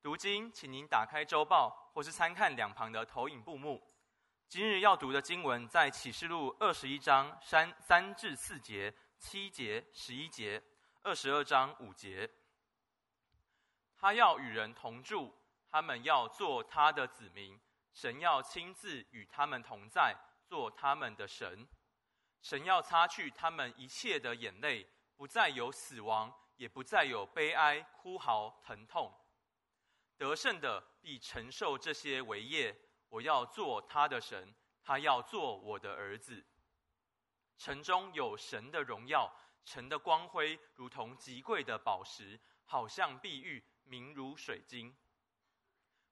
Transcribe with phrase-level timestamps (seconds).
[0.00, 3.82] 读经，请您打开周报，或是参看两旁的投影布幕。
[4.48, 10.62] 今日要读的经文在启示录二十一章三三至四节、七节、十一节、
[11.02, 12.30] 二十二章五节。
[13.96, 15.34] 他要与人同住，
[15.68, 17.58] 他们要做他的子民，
[17.92, 21.66] 神要亲自与他们同在，做他们的神。
[22.40, 29.12] 神要擦去他们一切的眼泪，不再有死亡，也不再有悲哀、哭嚎、疼痛。
[30.18, 32.76] 得胜的必承受这些为业。
[33.08, 36.44] 我要做他的神，他要做我的儿子。
[37.56, 39.34] 城中有神的荣耀，
[39.64, 44.94] 城的光辉如同极贵的宝石，好像碧玉，明如水晶。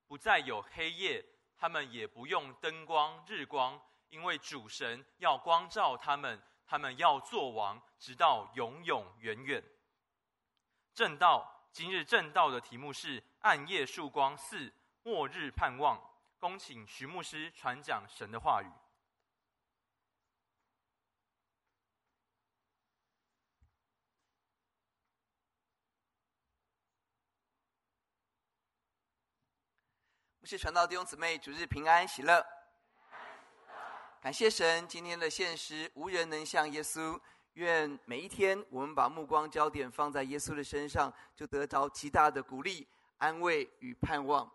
[0.06, 1.22] 不再有黑夜，
[1.58, 9.62] 他们也不用灯光、日光，因为主神要光照他们，他们要做王，直到永永远远。
[10.94, 14.72] 正道，今日正道的题目是暗夜曙光四，
[15.04, 16.02] 末日盼望。
[16.40, 18.66] 恭请徐牧师传讲神的话语。
[30.40, 32.44] 牧师传道弟兄姊妹，主日平安喜乐。
[34.20, 37.16] 感谢神，今天的现实，无人能像耶稣。
[37.52, 42.88] 愿每一天我们把目光焦点放在耶稣的身上，就得着极大的鼓励、
[43.18, 44.50] 安慰与盼望。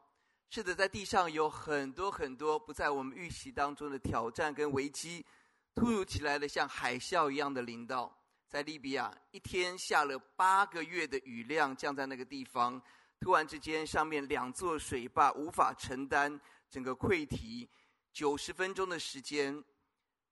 [0.49, 5.25] 是的，在地上有很多很多不在我们预期当中的挑战跟危机，
[5.73, 8.17] 突如其来的像海啸一样的临到。
[8.49, 12.81] 在利比亚，一天下了八个月的雨量降在那个地方，
[13.21, 16.37] 突然之间，上面两座水坝无法承担
[16.69, 17.69] 整个溃堤，
[18.11, 19.63] 九十分钟的时间，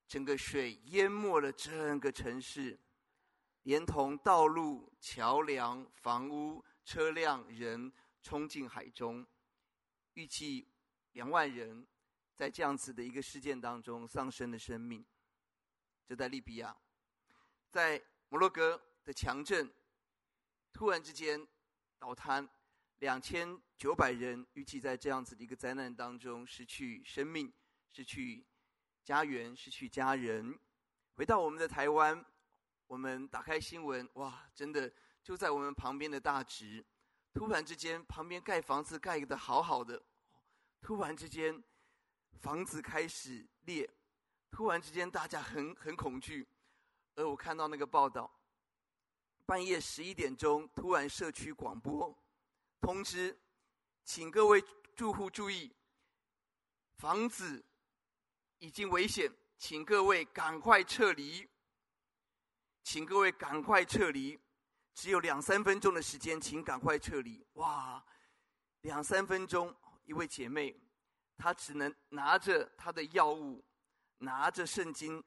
[0.05, 2.77] 整个水淹没了整个城市，
[3.63, 7.89] 连同道路、桥梁、房屋、车辆、人
[8.21, 9.25] 冲进海中。
[10.13, 10.67] 预计
[11.13, 11.87] 两万人
[12.35, 15.05] 在这样子的一个事件当中丧生的生命，
[16.05, 16.75] 就在利比亚，
[17.69, 19.71] 在摩洛哥的强震，
[20.73, 21.47] 突然之间
[21.97, 22.45] 倒塌，
[22.99, 27.51] 两千九百人预计在这样子的一个灾难当中失去生命、
[27.91, 28.45] 失去
[29.03, 30.59] 家园、失去家人。
[31.13, 32.25] 回到我们的台湾，
[32.87, 34.91] 我们打开新闻，哇，真的
[35.23, 36.85] 就在我们旁边的大直，
[37.33, 40.01] 突然之间旁边盖房子盖得好好的。
[40.81, 41.63] 突然之间，
[42.41, 43.89] 房子开始裂。
[44.51, 46.47] 突然之间，大家很很恐惧。
[47.15, 48.31] 而我看到那个报道，
[49.45, 52.17] 半夜十一点钟，突然社区广播
[52.81, 53.37] 通知，
[54.03, 54.63] 请各位
[54.95, 55.71] 住户注意，
[56.97, 57.63] 房子
[58.57, 61.47] 已经危险，请各位赶快撤离。
[62.81, 64.39] 请各位赶快撤离，
[64.93, 67.45] 只有两三分钟的时间，请赶快撤离。
[67.53, 68.03] 哇，
[68.81, 69.75] 两三分钟。
[70.05, 70.75] 一位姐妹，
[71.37, 73.63] 她只能拿着她的药物，
[74.17, 75.23] 拿着圣经，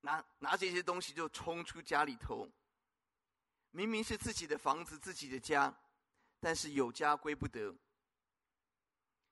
[0.00, 2.50] 拿拿这些东西就冲出家里头。
[3.70, 5.72] 明明是自己的房子、自己的家，
[6.40, 7.72] 但是有家归不得。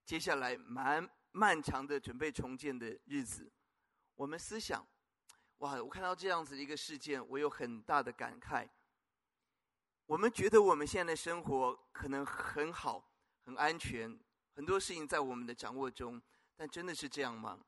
[0.07, 3.53] 接下来蛮漫长的准备重建的日子，
[4.15, 4.87] 我们思想，
[5.59, 5.83] 哇！
[5.83, 8.69] 我看到这样子的一个事件，我有很大的感慨。
[10.11, 13.13] 我们觉得我们现在的生活可能很好、
[13.45, 14.19] 很安全。
[14.57, 16.21] 很多事情在我们的掌握中，
[16.57, 17.65] 但真的是这样吗？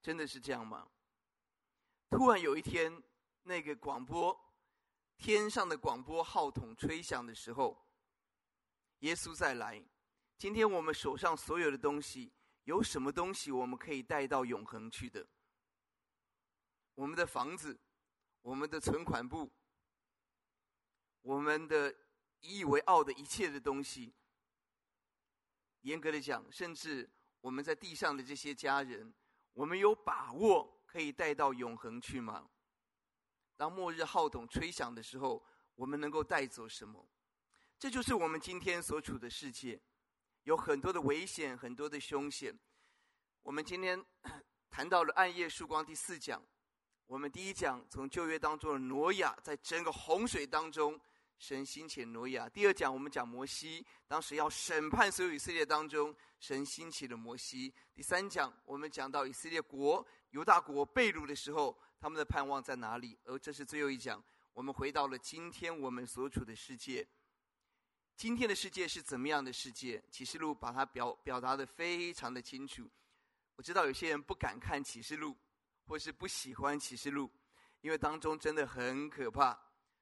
[0.00, 0.88] 真的是这样吗？
[2.08, 3.02] 突然有一天，
[3.42, 4.34] 那个广播，
[5.18, 7.86] 天上的广播号筒吹响的时候，
[9.00, 9.84] 耶稣再来。
[10.38, 12.32] 今天我们手上所有的东西，
[12.64, 15.28] 有什么东西我们可以带到永恒去的？
[16.94, 17.78] 我们的房子，
[18.40, 19.52] 我们的存款簿，
[21.22, 21.94] 我们的
[22.40, 24.14] 引以为傲的一切的东西。
[25.82, 27.08] 严格的讲，甚至
[27.40, 29.14] 我们在地上的这些家人，
[29.52, 32.48] 我们有把握可以带到永恒去吗？
[33.56, 37.08] 当末日号筒吹响的时候，我们能够带走什么？
[37.78, 39.80] 这就是我们今天所处的世界，
[40.42, 42.58] 有很多的危险，很多的凶险。
[43.42, 44.04] 我们今天
[44.68, 46.44] 谈到了暗夜曙光第四讲，
[47.08, 50.98] 我们第一讲从旧约当中的挪亚，在整个洪水当中。
[51.38, 52.48] 神兴起挪亚。
[52.48, 57.72] 第二讲我们讲摩西，当时要审判所有以色列当中，神兴起了摩西。
[57.94, 63.16] 第三讲我们讲到以色列国犹大国被掳的时候，他们的盼望在哪里？
[63.24, 64.22] 而这是最后一讲，
[64.52, 67.06] 我们回到了今天我们所处的世界。
[68.16, 70.02] 今天的世界是怎么样的世界？
[70.10, 72.90] 启示录把它表表达的非常的清楚。
[73.54, 75.36] 我知道有些人不敢看启示录，
[75.88, 77.30] 或是不喜欢启示录，
[77.80, 79.58] 因为当中真的很可怕。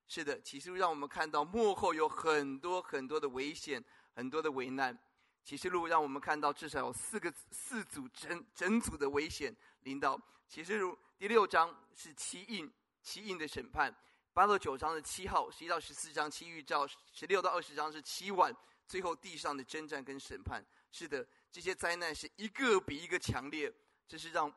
[0.08, 4.98] 是的，启示录让我们看到幕后有很多很多的危险，很多的危难。
[5.44, 10.20] 启示录让我们看到至少有四个四组整整组的危险领导。
[10.48, 12.68] 启示录第六章是七印
[13.00, 13.94] 七印的审判，
[14.32, 18.52] 八到九章是七号，十一到十四章七预兆，十六到二十章是七晚，
[18.88, 20.64] 最后地上的征战跟审判。
[20.90, 23.72] 是的，这些灾难是一个比一个强烈，
[24.08, 24.52] 这是让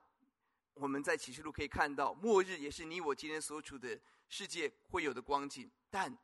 [0.80, 4.00] 我们在启示录可以看到末日也是你我今天所处的
[4.30, 5.70] 世界会有的光景。
[5.90, 6.18] 但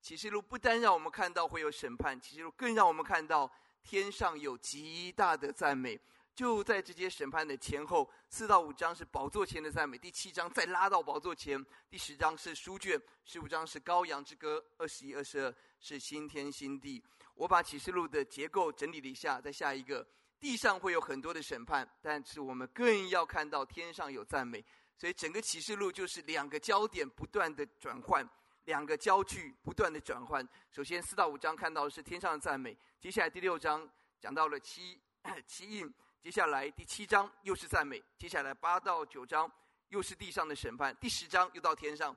[0.00, 3.50] 启示录不单让我们看到会有审判，启示录更让我们看到
[3.82, 6.00] 天上有极大的赞美。
[6.36, 17.02] 就在这些审判的前后，四到五章是宝座前的赞美，第七章再拉到宝座前，第十章是书卷，十五章是羔羊之歌，二十一、二十二是新天新地。
[17.34, 20.06] 我把启示录的结构整理了一下，在下一个，
[20.38, 24.64] 地上会有很多的审判，但是我们更要看到天上有赞美。
[24.96, 28.26] 所以整个启示录就是两个焦点不断的转换，
[28.64, 30.46] 两个焦距不断的转换。
[30.70, 33.88] 首先四到五章看到的是天上的赞美，接下来第六章
[34.20, 35.00] 讲到了七
[35.46, 35.92] 七印。
[36.22, 39.50] 接下来第七章又是赞美，接下来八到九章
[39.88, 42.16] 又是地上的审判，第十章又到天上，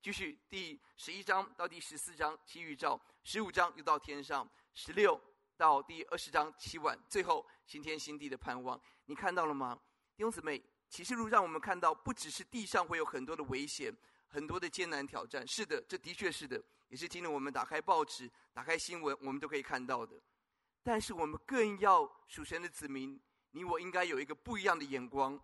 [0.00, 5.20] 继续第十一章到第十四章七预兆，十五章又到天上，十六
[5.62, 9.80] 到第二十章七晚，最后新天新地的盼望，你看到了吗？
[10.16, 20.20] 弟兄姊妹，启示录让我们看到，不只是地上会有很多的危险，很多的艰难挑战，是的，这的确是的，也是今天我们打开报纸、打开新闻，我们都可以看到的。
[20.82, 23.16] 但是我们更要属神的子民。
[23.52, 25.40] 你我应该有一个不一样的眼光，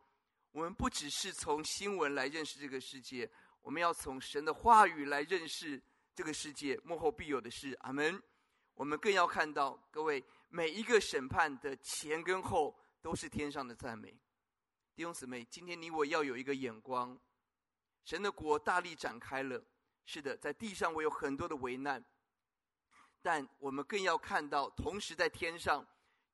[0.50, 3.31] 我们不只是从新闻来认识这个世界，
[3.62, 5.81] 我们要从神的话语来认识
[6.12, 7.73] 这个世界幕后必有的事。
[7.82, 8.21] 阿门。
[8.79, 12.73] 我们更要看到，各位每一个审判的前跟后
[13.03, 14.17] 都是天上的赞美。
[14.95, 17.19] 弟兄姊妹，今天你我要有一个眼光，
[18.05, 19.61] 神的国大力展开了。
[20.05, 22.03] 是的，在地上我有很多的危难，
[23.21, 25.85] 但我们更要看到，同时在天上。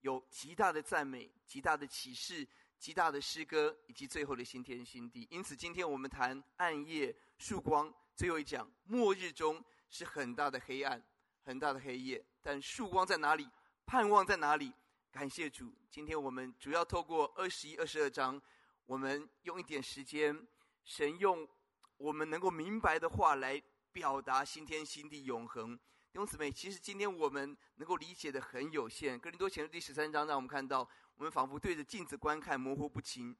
[0.00, 2.46] 有极大的赞美、极大的启示、
[2.78, 5.26] 极大的诗歌，以及最后的新天新地。
[5.30, 11.02] 因此，今天我们谈暗夜曙光，最后一讲末日中是很大的黑暗、
[11.42, 13.48] 很大的黑夜，但曙光在哪里？
[13.86, 14.70] 盼望在哪里？
[15.10, 15.74] 感谢主！
[15.90, 18.38] 今天我们主要透过二十一、二十二章，
[18.84, 20.46] 我们用一点时间，
[20.84, 21.48] 神用
[21.96, 23.60] 我们能够明白的话来
[23.92, 25.74] 表达新天新地永恒。
[25.74, 29.18] 弟兄姊妹，其实今天我们能够理解的很有限。
[29.18, 33.34] 哥林多前书第十三章让我们看到，我们仿佛对着镜子观看，模糊不清。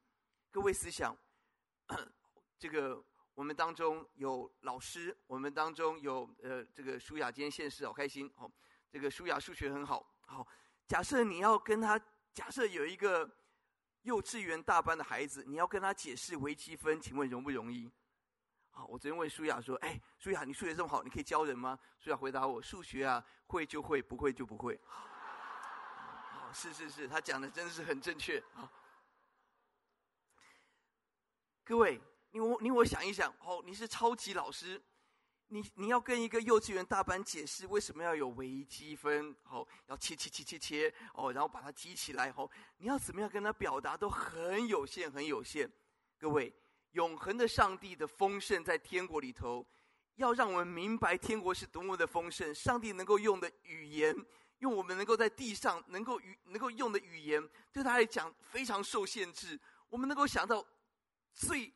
[0.51, 1.15] 各位思想，
[2.59, 3.05] 这个
[3.35, 8.51] 我们当中有老师，我们当中有呃这个舒雅今天现世好开心哦。
[8.95, 10.47] 这个舒雅数学很好，好。
[10.87, 12.01] 假设你要跟他，
[12.33, 13.29] 假设有一个
[14.03, 17.91] 幼稚园大班的孩子，你要跟他解释微积分，请问容不容易？
[18.71, 28.41] 好，我昨天问舒雅说：“哎，舒雅，你数学这么好，你可以教人吗？”舒雅回答我：“数学啊，会就会，不会就不会。”好，是是是，他讲的真的是很正确。
[28.53, 28.71] 好，
[31.65, 32.01] 各位，
[32.31, 34.81] 你我你我想一想，哦，你是超级老师，
[35.49, 45.71] 你你要跟一个幼稚园大班解释为什么要有微积分，哦，要切切切切切，哦，然后把它积起来，哦，你要怎么样跟他表达都很有限，很有限，
[46.19, 46.53] 各位。
[46.93, 49.67] 永恒的上帝的丰盛在天国里头，
[50.15, 52.55] 要让我们明白天国是多么的丰盛。
[52.55, 54.15] 上帝能够用的语言，
[54.61, 57.43] 用我们能够在地上能够语能够用的语言，
[57.73, 59.59] 对他来讲非常受限制。
[59.89, 60.65] 我们能够想到
[61.33, 61.73] 最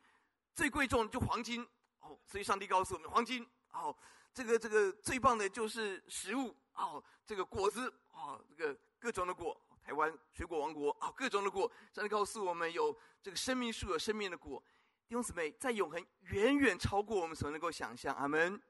[0.55, 1.67] 最贵重的就黄金
[1.99, 3.95] 哦，所以上帝告诉我们黄金哦，
[4.33, 11.71] 这个这个最棒的就是食物哦，这个果子哦，这个各种的果，台湾水果王国哦，各种的果。
[11.91, 14.63] 上帝告诉我们有这个生命树，有生命的果。
[15.07, 18.15] 弟兄姊妹，在永恒远远超过我们所能够想象。
[18.15, 18.61] 阿门。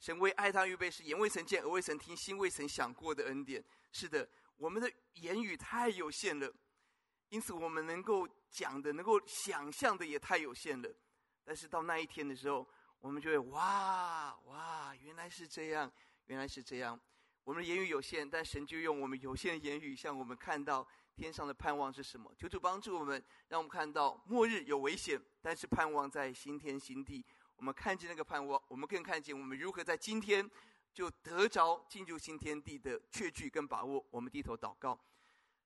[0.00, 3.64] 神为爱他预备是眼未曾见，耳未曾听，心未曾想过的恩典。
[3.90, 6.52] 是的，我们的言语太有限了，
[7.30, 10.88] 因此我们能够讲的、能够想象的也太有限了。
[11.44, 12.64] 但是到那一天的时候，
[13.00, 15.92] 我们就会哇哇，原来是这样，
[16.26, 16.98] 原来是这样。
[17.44, 20.86] 我们的言语有限，但神就用我们有限的言语，向我们看到。
[21.18, 22.32] 天上的盼望是什么？
[22.38, 27.26] 求主帮助我们，让我们看到末日有危险，但是盼望在新天新地。
[27.56, 30.48] 我们看见那个盼望，我们更看见我们如何在今天
[30.92, 34.06] 就得着进入新天地的确据跟把握。
[34.12, 34.96] 我们低头祷告，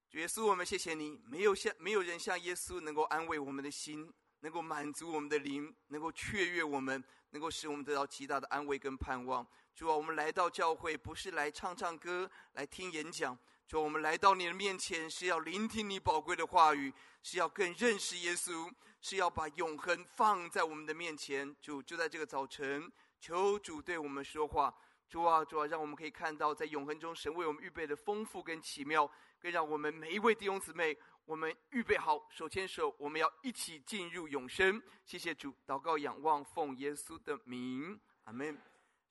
[0.08, 1.20] 主耶稣，我们谢谢你。
[1.26, 4.10] 没有像没有人像耶稣能够安慰我们的心，
[4.40, 9.46] 能够满足我们的灵，能够雀跃我们，能够使我们得到极大的安慰跟盼望。
[9.74, 13.36] 主啊，我们来到教会不是来唱唱歌，来听演讲。
[13.66, 18.70] 说我们来到你的面前，是要聆听你宝贵的话语，是要更认识耶稣，
[19.00, 21.56] 是要把永恒放在我们的面前。
[21.60, 24.74] 主就在这个早晨，求主对我们说话，
[25.08, 29.10] 主啊，主啊，让我们可以看到在永恒中神为我们预备的丰富跟奇妙，
[29.40, 30.94] 更让我们每一位弟兄姊妹，
[31.24, 34.82] 我们预备好手牵手，我们要一起进入永生。
[35.04, 38.58] 谢谢主，祷告仰望，奉耶稣的名，阿门。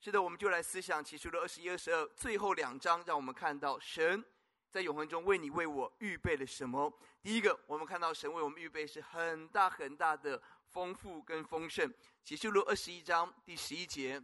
[0.00, 4.24] 是的，我们就来思想启示录二十一、二十二最后两章，让我们看到神
[4.70, 6.92] 在永恒中为你为我预备了什么。
[7.22, 11.92] 第一个，我们看到神为我们预备是很大很大的丰富跟丰盛。
[12.24, 14.22] 启示录二十一章第十一节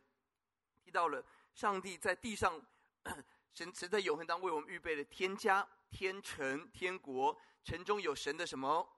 [0.85, 1.25] 提到了。
[1.55, 2.55] 上帝在地上，
[3.53, 8.89] 神神在永恒当中为我们预备了天家、天城、天国，城中有神的什么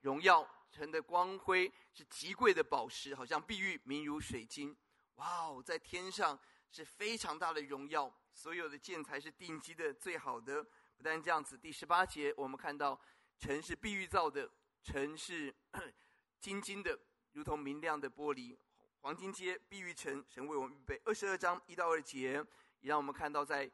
[0.00, 4.76] 荣耀，城的光辉是极贵的宝石，好像碧玉，明如水晶。
[5.16, 6.38] 哇哦，在天上
[6.70, 10.62] 是非常大的荣耀，所有的建材是定级的、最好的。
[10.62, 13.00] 不但这样子，第十八节我们看到
[13.38, 14.48] 城是碧玉造的，
[14.82, 15.54] 城是
[16.40, 16.98] 晶晶的，
[17.32, 18.56] 如同明亮的玻璃。
[19.00, 22.44] 黄金街、碧玉城，神为我们预备二十二章一到二节，
[22.80, 23.70] 也让我们看到在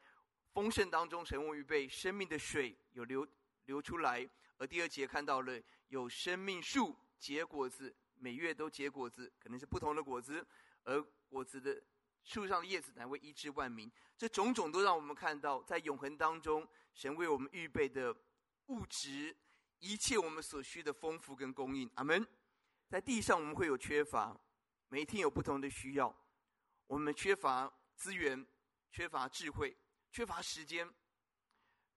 [0.55, 3.27] 丰盛当中，神为预备生命的水有流
[3.65, 4.27] 流出来。
[4.57, 10.47] 而第二节看到了有生命树结果子，每月都结果子，可能是不同的果子，
[10.85, 11.83] 而果子的
[12.23, 13.91] 树上的叶子乃为医治万民。
[14.17, 18.17] 这种种都让我们看到，在永恒当中，神为我们预备的
[18.67, 19.37] 物质，
[19.81, 21.91] 一切我们所需的丰富跟供应。
[21.97, 22.25] 阿门。
[22.89, 24.41] 在地上我们会有缺乏。
[24.89, 26.15] 每一天有不同的需要，
[26.87, 28.47] 我们缺乏资源，
[28.93, 29.77] 缺乏智慧，
[30.15, 30.89] 缺乏时间，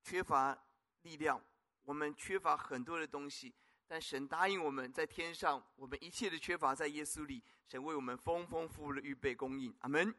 [0.02, 0.58] 缺乏
[1.04, 1.40] 力量，
[1.84, 3.54] 我们缺乏很多的东西。
[3.86, 9.72] 但神答应我们在天上，我们一切的缺乏在耶稣里，神为我们丰丰富富的预备供应。
[9.82, 10.12] 阿门。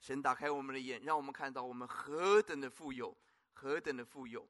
[0.00, 3.16] 神打开我们的眼，让我们看到我们何等的富有，
[3.54, 4.46] 何等的富有。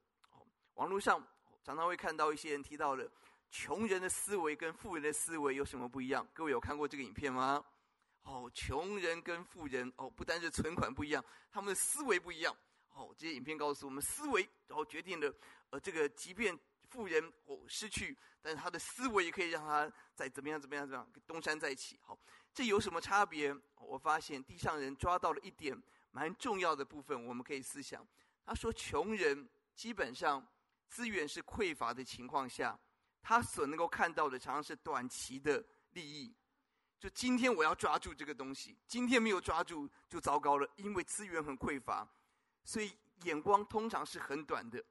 [0.75, 1.25] 网络上
[1.63, 3.09] 常常会看到一些人提到了。
[3.53, 6.27] 穷人的思维跟富人的思维有什么不一样？
[6.35, 7.65] 各位有看过这个影片吗？
[8.23, 12.57] 哦，穷人跟富人哦，不单是存款不一样，他们的思维不一样。
[12.93, 15.35] 哦，这些影片告诉我们，思维然后决定了，
[15.71, 21.99] 呃，这个即便富人哦失去，但是他的思维也可以让他再怎么样怎么样怎么样东山再起。
[22.03, 22.19] 好，
[22.53, 23.55] 这有什么差别？
[23.77, 25.81] 我发现地上人抓到了一点
[26.11, 28.07] 蛮重要的部分，我们可以思想。
[28.45, 30.47] 他说，穷人基本上
[30.89, 32.79] 资源是匮乏的情况下。
[33.23, 36.35] 他所能够看到的，常常是短期的利益。
[36.99, 42.09] 就今天我要抓住这个东西，今天没有抓住就糟糕了，因为资源很匮乏，
[42.65, 44.85] 所以眼光通常是很短的，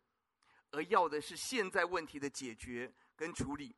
[0.72, 3.76] 而要的是现在问题的解决跟处理。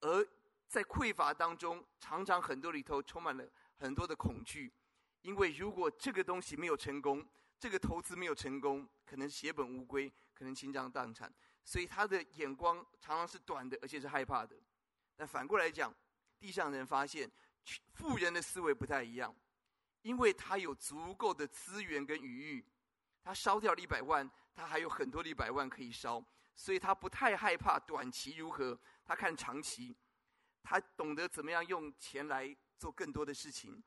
[0.00, 0.26] 而
[0.68, 3.44] 在匮乏当中，常常很多里头充满了
[3.76, 4.72] 很多的恐惧，
[5.22, 7.26] 因为如果这个东西没有成功，
[7.58, 11.32] 这个投资没有成功，可能血本无归，可能倾家荡产。
[11.64, 14.56] 所以他的眼光常常是短的，而且是害怕的。
[15.16, 15.94] 但反过来讲，
[16.38, 17.30] 地上人发现，
[17.92, 19.36] 富人的思维不太一样，
[20.02, 22.64] 因为他有足够的资源跟余裕，
[23.22, 26.24] 他烧掉了一百万，他还有很多的一百万可以烧，
[26.54, 29.96] 所以他不太害怕短期如何，他看长期，
[30.62, 33.82] 他懂得怎么样用钱来做更多的事情，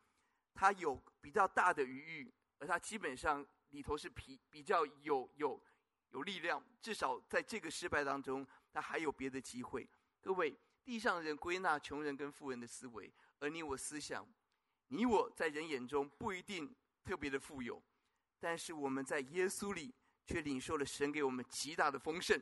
[0.53, 5.63] 他有比较大的余裕，而他基本上里头是比比较有有。
[6.09, 9.89] 有力量，至少在这个失败当中，他还有别的机会。
[10.21, 14.23] 各位，地上人归纳穷人跟富人的思维，而你我思想，
[14.89, 16.71] 你我在人眼中不一定
[17.03, 17.81] 特别的富有，
[18.43, 19.95] 但是我们在耶稣里
[20.25, 22.37] 却领受了神给我们极大的丰盛，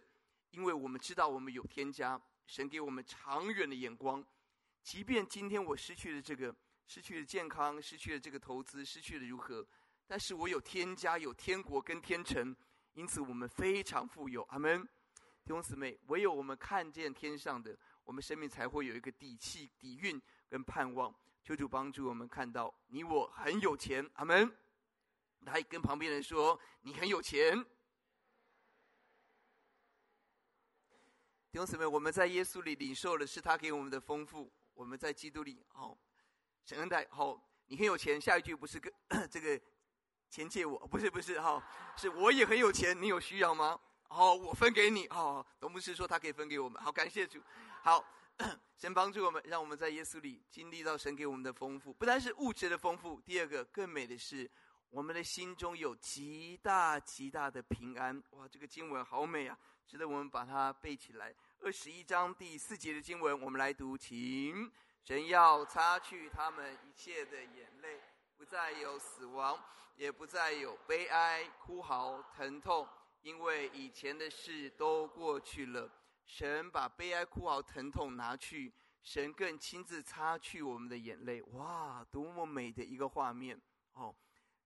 [0.49, 4.25] 因为我们知道我们有天家，神给我们长远的眼光。
[4.81, 6.55] 即便今天我失去了这个，
[6.87, 9.63] 失去了健康，失去了这个投资，失去了如何，
[10.07, 12.55] 但是我有天家，有天国跟天城。
[12.93, 14.41] 因此，我们非常富有。
[14.49, 14.81] 阿门，
[15.43, 21.13] 弟兄姊妹，唯有我们看见天上的，我们生命才会有一个底气、底蕴跟盼望。
[21.43, 24.09] 求主帮助我们看到你我很有钱。
[24.15, 24.51] 阿门。
[25.41, 27.63] 来跟旁边人说，你很有钱。
[31.51, 34.51] 弟兄姊妹，我们在耶稣里领受的是他给我们的丰富。
[34.73, 35.97] 我们在基督里，好，
[36.63, 38.19] 神恩待，好，你很有钱。
[38.19, 38.91] 下一句不是跟
[39.29, 39.61] 这个。
[40.29, 41.61] 钱借我，不是不是哈，
[41.97, 43.77] 是我也很有钱，你有需要吗？
[44.07, 45.05] 好，我分给你。
[45.09, 46.81] 好，董牧师说他可以分给我们。
[46.81, 47.43] 好，感谢主。
[47.83, 48.01] 好，
[48.79, 53.19] 神帮助我们，让我们在耶稣里经历到神给我们的丰富，不单是物质的丰富。
[53.19, 54.49] 第二个，更美的是，
[54.91, 58.21] 我们的心中有极大极大的平安。
[58.31, 59.57] 哇，这个经文好美啊，
[59.87, 61.33] 值得我们把它背起来。
[61.61, 64.69] 二十一章第四节的经文，我们来读，请
[65.01, 68.01] 神要擦去他们一切的眼泪，
[68.35, 69.57] 不再有死亡。
[69.97, 72.87] 也不再有悲哀、哭嚎、疼痛，
[73.21, 75.91] 因为以前的事都过去了。
[76.25, 81.41] 神把悲哀、哭嚎、疼痛拿去，神更亲自擦去我们的眼泪。
[81.51, 83.61] 哇，多么美的一个画面！
[83.93, 84.15] 哦，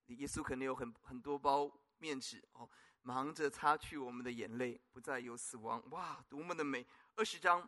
[0.07, 2.69] 耶稣可能有很很多包面纸哦，
[3.01, 5.83] 忙着擦去我们的眼泪，不再有死亡。
[5.89, 6.85] 哇，多么的美！
[7.15, 7.67] 二十章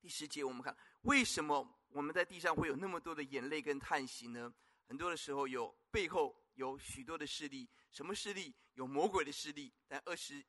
[0.00, 4.52] 第十节，我们看为什么我们在地上会有那么多的眼泪跟叹息呢？
[4.86, 8.54] 很多的时候有背后有许多的势力，什么势力？
[8.74, 9.72] 有魔鬼的势力。
[9.88, 10.44] 但二十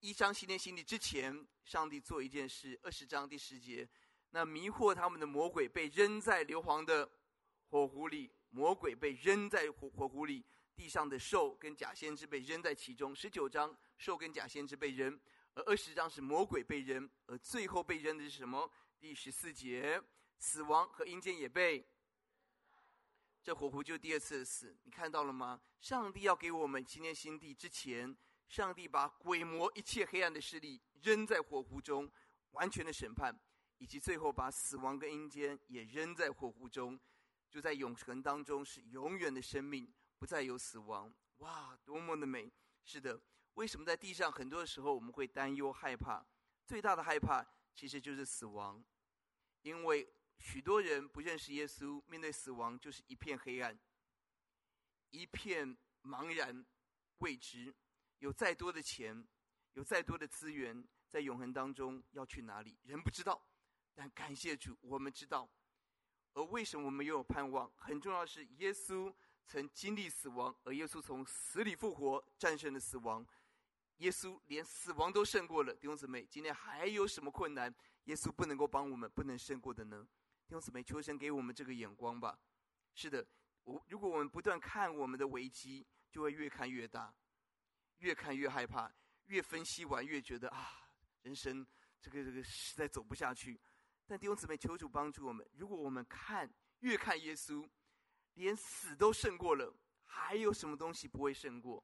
[0.00, 2.78] 一章新天新地之前，上帝做一件事。
[2.82, 3.88] 二十章第十节，
[4.30, 7.10] 那迷惑他们的魔鬼被扔在硫磺的
[7.70, 10.44] 火湖里，魔鬼被扔在火火湖里，
[10.76, 13.14] 地上的兽跟假先知被扔在其中。
[13.14, 15.18] 十九章兽跟假先知被扔，
[15.54, 18.70] 而二十章是魔鬼被扔，而最后被扔的是什么？
[19.00, 20.00] 第十四节，
[20.38, 21.82] 死亡和阴间也被。
[23.42, 25.60] 这火湖就第二次死，你看到了吗？
[25.80, 28.14] 上帝要给我们新天新地之前，
[28.48, 32.08] 上帝把鬼魔一切黑暗的势力扔在火湖中，
[32.50, 33.34] 完全的审判，
[33.78, 37.00] 以及最后把死亡跟阴间也扔在火湖中，
[37.52, 41.14] 就在永恒当中是永远的生命，不再有死亡。
[41.36, 42.50] 哇，多么的美！
[42.82, 43.22] 是的，
[43.54, 46.26] 为什么在地上很多的时候我们会担忧害怕？
[46.66, 48.84] 最大的害怕其实就是死亡，
[49.60, 50.12] 因为。
[50.38, 53.78] 许多人不认识耶稣，面对死亡就是一片黑暗，
[55.10, 56.66] 一片茫然
[57.18, 57.72] 未知。
[58.18, 59.24] 有再多的钱，
[59.74, 62.76] 有再多的资源，在永恒当中要去哪里？
[62.82, 63.40] 人不知道，
[63.94, 65.48] 但感谢主，我们知道。
[66.34, 67.70] 而为什么我们拥有盼望？
[67.76, 69.12] 很重要的是，耶稣
[69.46, 73.26] 曾经历死亡，而耶稣从死里复活，战胜了死亡。
[73.98, 75.72] 耶稣连死亡都胜过了。
[75.74, 77.72] 弟兄姊妹，今天还有什么困难？
[78.04, 80.06] 耶稣不能够帮我们，不能胜过的呢？
[80.48, 82.36] 弟兄姊妹，求神给我们这个眼光吧。
[82.94, 83.24] 是的，
[83.62, 87.14] 我如果我们不断看我们的危机，就会越看越大，
[87.98, 88.92] 越看越害怕，
[89.26, 90.90] 越分析完越觉得啊，
[91.22, 91.64] 人生
[92.00, 93.60] 这个这个实在走不下去。
[94.06, 95.48] 但弟兄姊妹，求主帮助我们。
[95.56, 97.66] 如果我们看越看耶稣，
[98.34, 101.82] 连死都胜过了，还有什么东西不会胜过？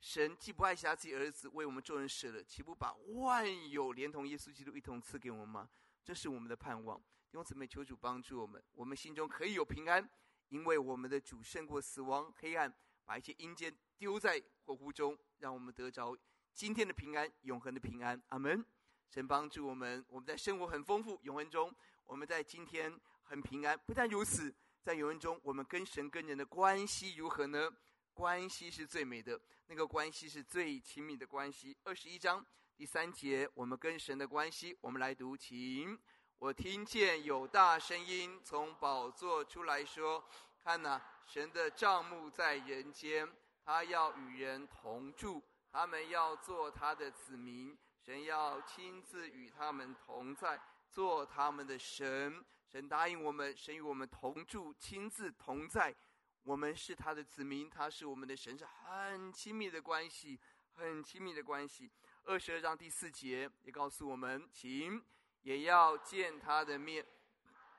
[0.00, 5.68] 神既不爱惜自己儿子，为我们众人舍了，岂不把万有连同耶稣基督一同赐给我们吗？
[6.04, 6.98] 这是我们的盼望。
[6.98, 10.08] 弟兄姊妹，求主帮助我们，我们心中可以有平安，
[10.48, 12.72] 因为我们的主胜过死亡、黑暗，
[13.04, 16.16] 把一切阴间丢在火湖中，让我们得着
[16.54, 18.22] 今天的平安、永恒的平安。
[18.28, 18.64] 阿门。
[19.08, 22.94] 神帮助我们，我们在生活很丰富、永恒中，我们在今天
[23.24, 23.78] 很平安。
[23.86, 27.70] 不但如此，在永恒中，我们跟神跟人的关系如何呢？
[28.12, 31.76] 关系是最美的，那个关系是最亲密的关系。
[31.84, 32.44] 二十一章
[32.76, 35.98] 第三节，我们跟神的关系，我们来读，请。
[36.38, 40.24] 我听见有大声音从宝座出来说
[40.62, 43.28] ：“看呐，神的帐幕在人间，
[43.64, 52.44] 他要与人同住，他们要做他的子民，神要亲自与他们同在，做他们的神。
[52.66, 55.94] 神答应我们，神与我们同住，亲自同在。
[56.42, 60.38] 我们是他的子民，他是我们的神，是很亲密的关系，
[60.74, 61.90] 很亲密的关系。”
[62.24, 65.02] 二十二章第四节也告诉我们，请。
[65.42, 67.06] 也要见他的面，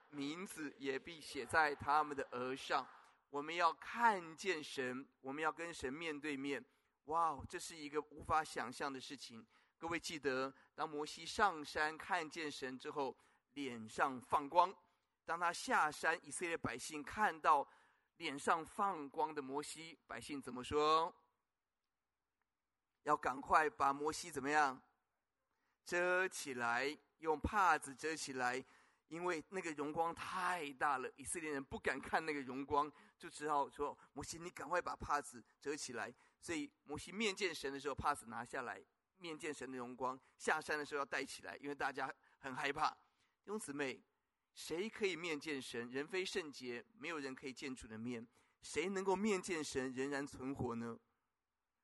[0.10, 2.88] 名字也必写在他们的额上。
[3.30, 6.64] 我们要看见神，我们要跟神面对面。
[7.06, 9.46] 哇，这是一个无法想象的事情。
[9.80, 13.18] 各位记得，当摩西上山看见神之后，
[13.54, 14.70] 脸上放光；
[15.26, 17.66] 当他下山，以色列百姓看到
[18.18, 21.16] 脸上放光的摩西，百姓怎么说？
[23.04, 24.80] 要赶快把摩西怎么样？
[25.86, 26.98] 遮起来。
[27.20, 28.64] 用帕子遮起来，
[29.10, 38.78] 因为那个荣光太大了，以色列人不敢看那个荣光，就只好说：“摩西，你赶快把帕子遮起来。”所以摩西面见神的时候，帕子拿下来；
[39.20, 42.90] 面见神的荣光，下山的时候要带起来，因为大家很害怕。
[42.90, 44.02] 弟兄姊妹，
[44.54, 45.90] 谁可以面见神？
[45.90, 48.28] 人非圣洁，没有人可以见主的面。
[48.62, 51.00] 谁能够面见神仍然存活呢？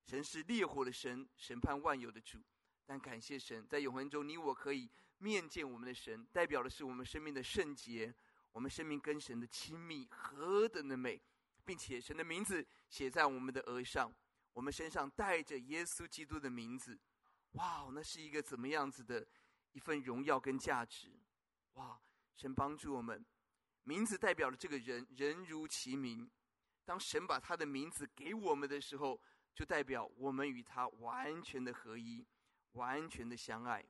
[0.05, 2.39] 神是烈火的神，审判万有的主。
[2.85, 4.89] 但感谢神，在永恒中，你我可以。
[5.17, 8.13] 面见我们的神，代表的是我们生命的圣洁，
[8.51, 11.19] 我们生命跟神的亲密何等的美，
[11.63, 14.13] 并且神的名字写在我们的额上，
[14.51, 16.99] 我们身上带着耶稣基督的名字，
[17.55, 19.25] 哇，那是一个怎么样子的
[19.71, 21.11] 一份荣耀跟价值？
[21.73, 21.99] 哇，
[22.35, 23.25] 神帮助我们，
[23.83, 26.29] 名字代表了这个人，人如其名。
[26.83, 29.19] 当神把他的名字给我们的时候，
[29.53, 32.25] 就代表我们与他完全的合一，
[32.73, 33.83] 完全的相爱。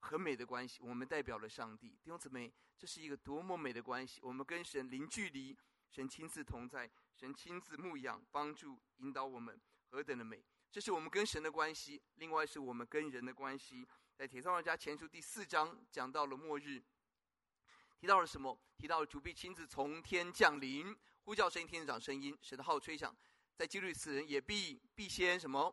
[0.00, 1.88] 很美的关系，我们代表了上帝。
[2.02, 4.20] 弟兄姊妹，这是一个多么美的关系！
[4.22, 5.56] 我们跟神零距离，
[5.90, 10.44] 神亲自同在，神亲自牧养、帮助、引导我们，何等的美！
[10.74, 12.02] 这是我们跟神的关系。
[12.16, 13.86] 另外是我们跟人的关系。
[14.16, 16.82] 在《帖撒罗尼迦前书》第四章讲到了末日，
[17.96, 18.58] 提到了什么？
[18.76, 23.16] 提到了主必亲自从天降临，呼叫声音，天使长声音，神的号吹响，
[23.54, 25.72] 在基督里死人也必必先什么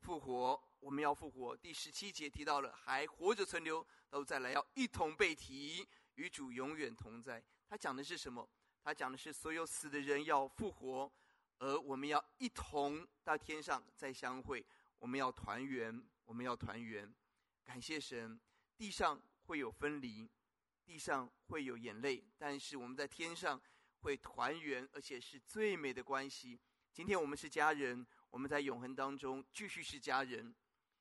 [0.00, 0.62] 复活？
[0.78, 1.56] 我们要复活。
[1.56, 7.42] 第十七节提到了，还活着存留都再来，要一同被提，与主永远同在。
[7.66, 8.46] 他讲的是什么？
[8.82, 11.10] 他讲的是所有死的人要复活，
[11.58, 14.64] 而我们要一同到天上再相会。
[14.98, 17.14] 我们要团圆，我们要团圆。
[17.64, 18.40] 感谢神，
[18.76, 20.30] 地上会有分离，
[20.84, 23.60] 地上会有眼泪，但是我们在天上
[24.00, 26.58] 会团圆，而且是最美的关系。
[26.92, 30.54] 今天我们是家人，我们在永恒当中继续是家人。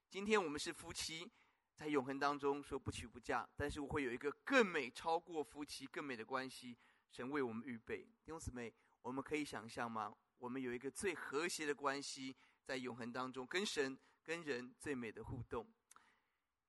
[0.10, 1.32] 今天我们是夫妻，
[1.76, 6.78] 在永恒当中说不娶不嫁，但是我会有一个更美、超过夫妻更美的关系，
[7.10, 8.04] 神为我们预备。
[8.24, 10.14] 弟兄姊妹，我们可以想象吗？
[10.44, 12.36] 我们有一个最和谐的关系。
[12.66, 15.68] 在永恒当中，跟神、跟人最美的互动。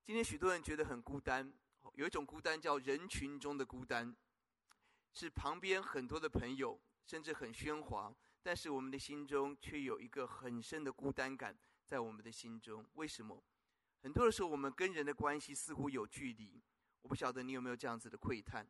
[0.05, 1.53] 今天许多人觉得很孤单，
[1.93, 4.13] 有一种孤单叫人群中的孤单，
[5.13, 12.85] 是旁边很多的朋友，甚至很喧哗，但是我们的心中却有一个很深的孤单感在我们的心中。
[12.95, 13.41] 为什么？
[14.03, 16.61] 很多的时候，我们跟人的关系似乎有距离。
[17.01, 18.67] 我不晓得你有没有这样子的喟叹。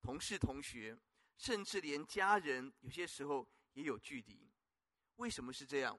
[0.00, 0.98] 同事、同学，
[1.36, 4.50] 甚至连家人，有些时候也有距离。
[5.16, 5.98] 为什么是这样？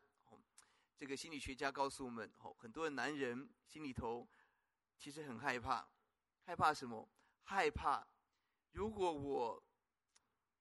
[0.96, 4.30] 这个心理学家告诉我们：哦，很多的男人心里头
[4.98, 5.88] 其实很害怕，
[6.46, 7.10] 害怕什么？
[7.44, 8.08] 害怕
[8.72, 9.64] 如果我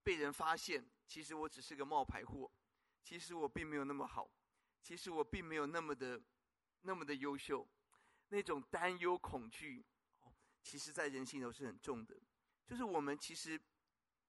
[0.03, 2.51] 被人发现，其实我只是个冒牌货，
[3.05, 4.29] 其实我并没有那么好，
[4.83, 6.21] 其实我并没有那么的
[6.81, 7.69] 那么的优秀。
[8.29, 9.85] 那种担忧、恐惧，
[10.21, 12.19] 哦，其实在人心头是很重的。
[12.65, 13.61] 就是我们其实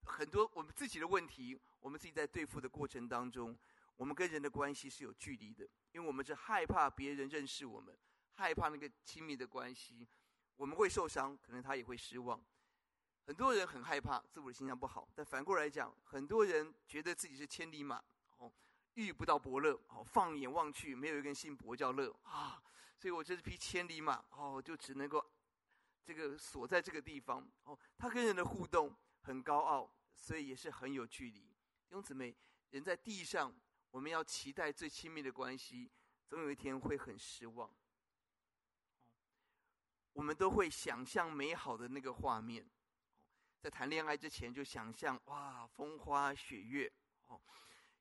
[0.03, 3.55] 很多我们自己的问题，我们自己在对付的过程当中。
[3.95, 7.95] 我们跟人的关系是有距离的，因为我们是害怕别人认识我们，
[8.33, 10.07] 害怕那个亲密的关系，
[10.55, 12.43] 我们会受伤，可能他也会失望。
[13.27, 18.03] 很多人很害怕自我的形象不好，但反过来讲，很多人觉得自己是千里马，
[18.37, 18.51] 哦，
[18.95, 22.59] 遇不到伯乐，哦，放眼望去没有一个人姓伯叫乐啊，
[22.97, 25.23] 所以我这匹千里马，哦，就只能够
[26.03, 31.52] 这个锁在这个地方，哦，他跟人的互动很高傲，所以也是很有距离。
[31.93, 32.35] 弟兄姊妹，
[32.71, 33.53] 人在地上。
[33.91, 35.91] 我们要期待最亲密的关系，
[36.25, 37.71] 总有一天会很失望。
[40.13, 42.67] 我们都会想象美好的那个画面，
[43.61, 46.91] 在谈恋爱之前就想象哇，风花雪月
[47.27, 47.39] 哦，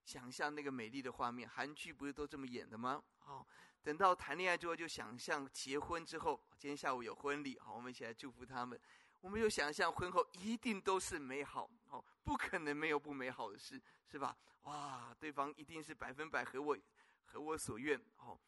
[0.06, 1.46] 想象那个美丽的画面。
[1.46, 3.04] 韩剧不是都这么演的吗？
[3.26, 3.46] 哦，
[3.82, 8.80] 等到谈恋爱之后就想象结婚之后，今天下午有婚礼，好，我们一起来祝福他们。
[9.20, 14.36] 我们又想象婚后一定都是美好哦，不可能没有不美好的事，是吧？
[14.62, 16.76] 哇，对方一定是百分百合我
[17.24, 18.38] 合我所愿哦。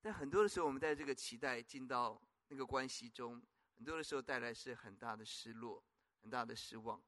[0.00, 3.42] 但很多的时候，我们在这个期待进到那个关系中，
[3.76, 5.84] 很多的时候带来是很大的失落，
[6.22, 7.00] 很大的失望。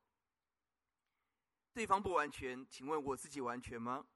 [1.73, 4.07] 对方不完全，请问我自己完全吗？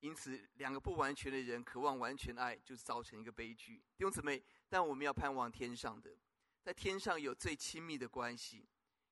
[0.00, 3.76] 因此，两个不完全的人渴望完全爱，就造成一个悲剧。
[3.96, 6.18] 弟兄姊妹，但我们要盼望天上的。
[6.60, 8.66] 在天上有最亲密的关系，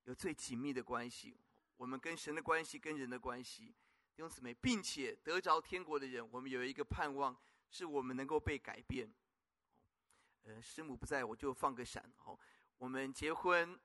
[0.05, 1.37] 有最紧密的关系。
[1.77, 3.65] 我们跟神的关系，跟人的关系，
[4.15, 7.35] 弟兄姊妹，并且得着天国的人，我们有一个盼望，
[7.69, 9.11] 是我们能够被改变。
[10.43, 12.11] 呃，师母不在，我就放个闪。
[12.25, 12.37] 哦，
[12.77, 13.79] 我们结婚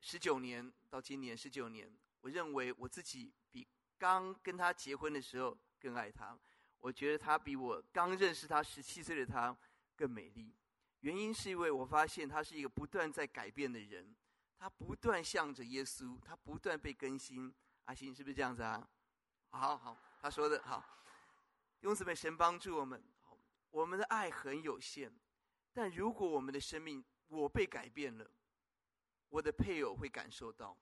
[0.00, 3.66] 十九年，到今年十九年，我认为我自己比
[3.98, 6.38] 刚跟他结婚的时候更爱他。
[6.80, 9.56] 我觉得他比我刚认识他十七岁的他
[9.94, 10.52] 更美丽。
[11.00, 14.14] 原因是因为我发现他是一个不断在改变的人，
[14.62, 17.52] 他不断向着耶稣，他不断被更新。
[17.86, 18.88] 阿信是不是这样子啊？
[19.50, 20.84] 好好，他说的好。
[21.80, 23.02] 用此被神帮助我们。
[23.72, 25.12] 我们的爱很有限，
[25.72, 28.30] 但如果我们的生命我被改变了，
[29.30, 30.78] 我的配偶会感受到，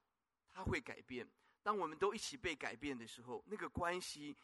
[0.50, 1.26] 他会改变。
[1.62, 4.36] 当我们都一起被改变的时候，那个关系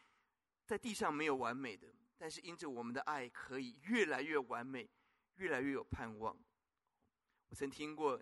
[0.65, 4.89] 在地上没有完美的，但是因着我们的爱可以越来越完美。
[5.35, 6.35] 越来越有盼望。
[7.49, 8.19] 我曾听过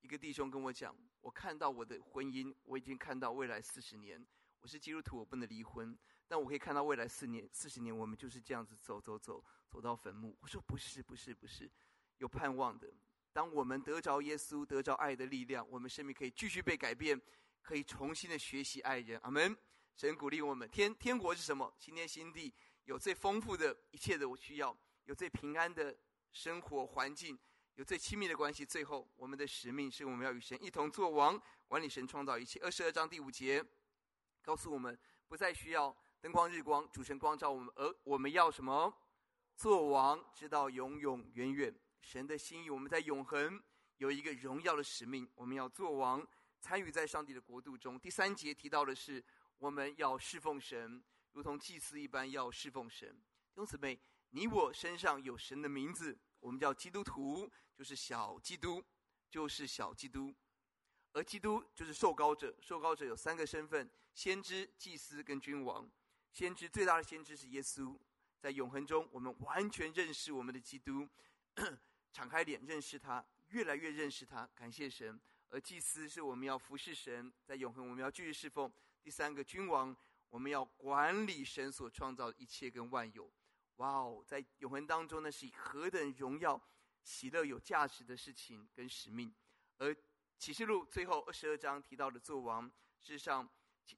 [0.00, 4.24] 一个弟兄跟我讲，我看到我的婚姻，我已经看到未来四十年。
[4.60, 10.36] 我是基督徒，我不能离婚，但我可以看到未来四年、四十年，我们就是这样子走走走，走到坟墓。
[10.40, 11.70] 我说不是，不是，不是，
[12.18, 12.92] 有盼望的。
[13.32, 17.20] 当我们得着耶稣，得着爱的力量，我们生命可以继续被改变，
[17.60, 19.18] 可以重新的学习爱人。
[19.22, 19.56] 阿门。
[19.94, 21.74] 神鼓励我们，天天国是什么？
[21.78, 25.96] 新天新地，有最丰富的一切的我需要，有最平安的。
[26.30, 27.36] 生活环境
[27.78, 32.58] 有最亲密的关系，最后我们的使命是我们要与神一同作王，管理神创造一切。
[32.58, 33.64] 二十二章第五节
[34.42, 38.92] 告诉我们，不再需要灯光日光，主神光照我们，而我们要什么？
[39.54, 41.72] 作王，直到永永远远。
[42.00, 43.62] 神的心意，我们在永恒
[43.98, 46.26] 有一个荣耀的使命，我们要作王，
[46.58, 47.96] 参与在上帝的国度中。
[48.00, 49.24] 第三节提到的是，
[49.56, 53.08] 我们要侍奉神，如同祭司一般要侍奉神。
[53.08, 58.82] 弟兄姊妹，你我身上有神的名字，我们叫基督徒，就是小基督，
[59.30, 60.34] 就是小基督。
[61.12, 65.90] 而基督就是受膏者，受膏者有三个身份：先知、祭司跟君王。
[66.32, 67.98] 先知最大的先知是耶稣，
[68.38, 71.08] 在永恒中，我们完全认识我们的基督，
[72.12, 75.18] 敞开脸认识他，越来越认识他，感谢神。
[75.48, 78.70] 而祭司是我们要服侍神，在永恒我们要继续侍奉。
[79.02, 79.96] 第三个君王，
[80.28, 83.28] 我们要管理神所创造的一切跟万有。
[83.78, 86.60] 哇哦，在永恒当中呢，是以何等荣耀、
[87.02, 89.32] 喜乐、有价值的事情跟使命。
[89.78, 89.96] 而
[90.36, 92.66] 启示录最后二十二章提到的作王，
[93.00, 93.48] 事实上，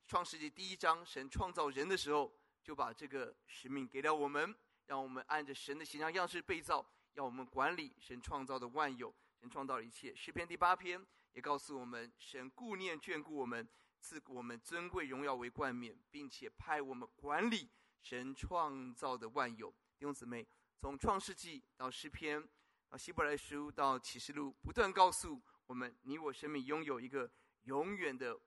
[0.07, 2.31] 创世纪第一章神创造人的时候，
[2.63, 4.55] 就把这个使命给了我们，
[4.87, 10.15] 让我们按着神的形象样式被造，要我们管理神创造的万有，神创造的一切。
[10.15, 13.67] 诗篇第八篇也告诉我们，神顾念眷顾我们，
[13.99, 17.67] 赐我们尊贵荣耀为冠冕，并且派我们管理
[18.01, 19.71] 神创造的万有。
[19.71, 20.47] 弟兄姊妹，
[20.79, 22.49] 从创世纪到诗篇，
[22.89, 25.41] 到希伯来书到启示录，不断告诉。
[25.67, 27.31] 我们，你我生命拥有一个
[27.63, 28.41] 永远的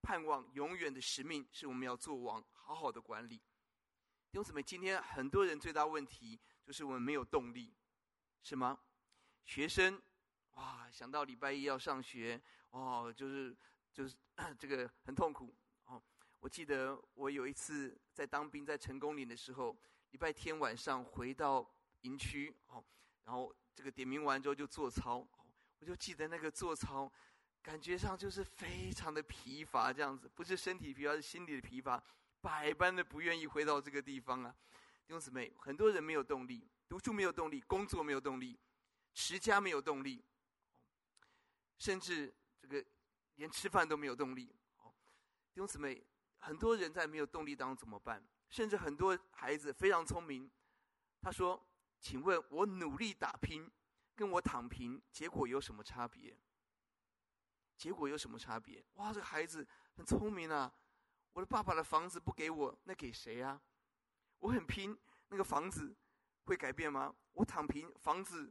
[0.00, 3.36] 盼望，永远的使命，是我们要做王，好好的管理。
[3.36, 7.74] 弟兄姊妹，今天很多人最大问题就是我们没有动力，
[8.42, 8.78] 是吗？
[9.44, 10.00] 学生，
[10.52, 13.56] 哇，想到礼拜一要上学，哦，就是
[13.92, 14.16] 就是
[14.58, 15.54] 这个很痛苦。
[16.46, 19.76] 我记得我有一次在当兵，在成功岭的时候，
[20.12, 21.68] 礼拜天晚上回到
[22.02, 22.84] 营区，哦，
[23.24, 25.26] 然后这个点名完之后就做操。
[25.80, 27.10] 我就记得那个做操，
[27.60, 32.00] 感觉上就是非常的疲乏，这样子，不是身体疲乏，是心理的疲乏，
[32.40, 34.54] 百般的不愿意回到这个地方啊。
[35.04, 38.56] 弟兄姊妹，很多人没有动力，读书没有动力，工作没有动力，
[39.12, 40.22] 持家没有动力，
[41.76, 42.84] 甚至这个
[43.34, 44.44] 连吃饭都没有动力。
[45.52, 46.00] 弟兄姊妹，
[46.38, 48.26] 很多人在没有动力当中怎么办？
[48.48, 50.50] 甚至很多孩子非常聪明，
[51.20, 51.66] 他说
[52.00, 53.70] ：“请问我努力打拼。”
[54.16, 56.34] 跟我躺平，结果有什么差别？
[57.76, 58.82] 结果有什么差别？
[58.94, 60.72] 哇，这孩子很聪明啊！
[61.34, 63.60] 我的爸爸的房子不给我，那给谁啊？
[64.38, 65.94] 我很拼，那个房子
[66.46, 67.14] 会改变吗？
[67.32, 68.50] 我躺平，房子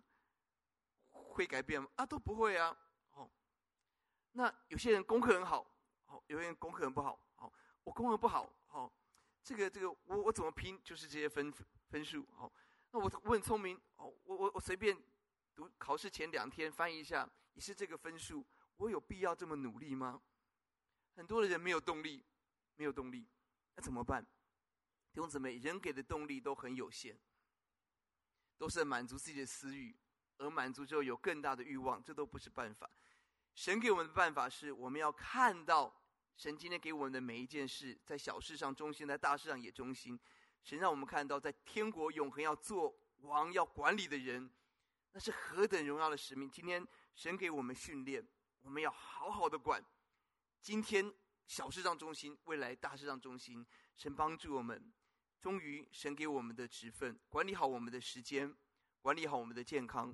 [1.11, 1.89] 会改变吗？
[1.95, 2.77] 啊，都不会啊！
[3.13, 3.27] 哦，
[4.33, 5.65] 那有些人功课很好，
[6.05, 7.19] 哦，有些人功课很不，好，
[7.85, 8.91] 我功课不好，好，
[9.41, 11.49] 这个这个我我怎么拼就是这些分
[11.89, 12.51] 分数，好，
[12.91, 14.95] 那我我很聪明，哦，我我我随便。
[15.55, 18.45] 读考试前两天翻译一下，也是这个分数，
[18.75, 20.21] 我有必要这么努力吗？
[21.15, 22.21] 很多的人没有动力，
[22.75, 23.25] 没有动力，
[23.73, 24.21] 那怎么办？
[25.13, 27.15] 弟兄姊妹，人给的动力都很有限，
[28.57, 29.95] 都是满足自己的私欲，
[30.39, 32.91] 而满足之后有更大的欲望，这都不是办法。
[33.53, 36.04] 神给我们的办法是，我们要看到
[36.37, 40.19] 神今天给我们的每一件事，在小事上忠心，在大事上也忠心。
[40.63, 44.51] 神让我们看到，在天国永恒要做王、要管理的人。
[45.13, 46.51] 那是何等荣耀的使命！
[46.51, 48.27] 今天神给我们训练，
[48.63, 49.81] 我们要好好的管。
[50.61, 51.13] 今天
[51.47, 53.65] 小事上忠心，未来大事上忠心。
[53.95, 54.91] 神帮助我们，
[55.39, 58.53] 终于神给我们的职分，管理好我们的时间，
[59.01, 60.13] 管理好我们的健康，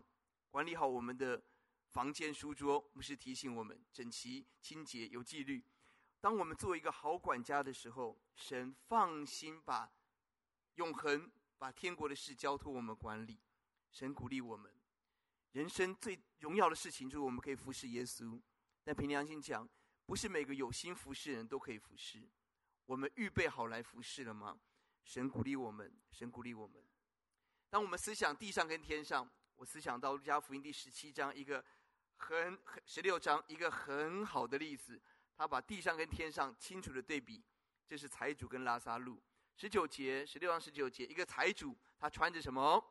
[0.52, 1.42] 管理好我们的
[1.88, 2.92] 房间书桌。
[2.94, 5.64] 牧师提醒我们整齐、清洁、有纪律。
[6.22, 9.92] 当我们做一个好管家的时候，神放心把
[10.76, 13.42] 永恒、把天国的事交托我们管理。
[13.92, 14.72] 神鼓励我们。
[15.54, 18.40] 人生最荣耀的事情，就是我们可以服侍耶稣。
[18.84, 19.68] 但凭良心讲，
[20.06, 22.30] 不是每个有心服侍人都可以服侍。
[22.86, 24.60] 我们预备好来服侍了吗？
[25.04, 26.88] 神鼓励我们，神鼓励我们。
[27.70, 31.66] 当我们思想地上跟天上，我思想到路加福音第十七章一个
[32.18, 35.02] 很很十六章一个很好的例子，
[35.36, 37.44] 他把地上跟天上清楚的对比。
[37.88, 39.22] 这是财主跟拉萨路。
[39.58, 42.84] 十九节，十六章十九节，一个财主，他穿着什么？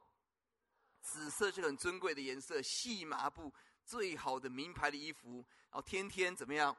[1.00, 3.52] 紫色是很尊贵的颜色，细麻布，
[3.84, 6.76] 最好的名牌的衣服，然后天天怎么样？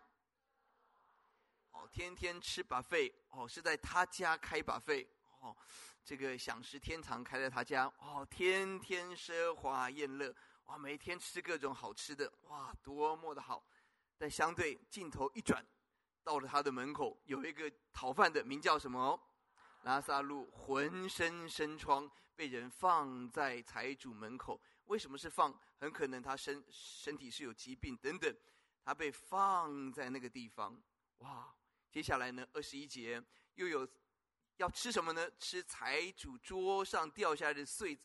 [1.71, 5.58] 哦，天天吃把费哦，是在他家开把费哦，
[6.04, 10.34] 这个享食天堂开在他家，哦，天天奢华宴乐，
[10.65, 13.65] 哇，每天吃各种好吃的，哇，多么的好！
[14.21, 15.65] 但相对镜头一转，
[16.23, 19.19] 到了他的门口，有一个讨饭的，名叫什么？
[19.81, 24.62] 拉萨路浑身生疮，被人放在财主门口。
[24.86, 25.60] 为什么是放？
[25.79, 28.31] 很可能他身身体是有疾病等等，
[28.84, 30.79] 他被放在那个地方。
[31.17, 31.51] 哇！
[31.89, 32.47] 接下来呢？
[32.53, 33.19] 二十一节
[33.55, 33.89] 又有
[34.57, 35.27] 要吃什么呢？
[35.39, 37.97] 吃财主桌上掉下来的碎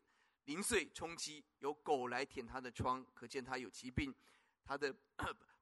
[0.45, 4.15] 零碎充饥，有狗来舔他的疮，可见他有疾病。
[4.65, 4.97] 他的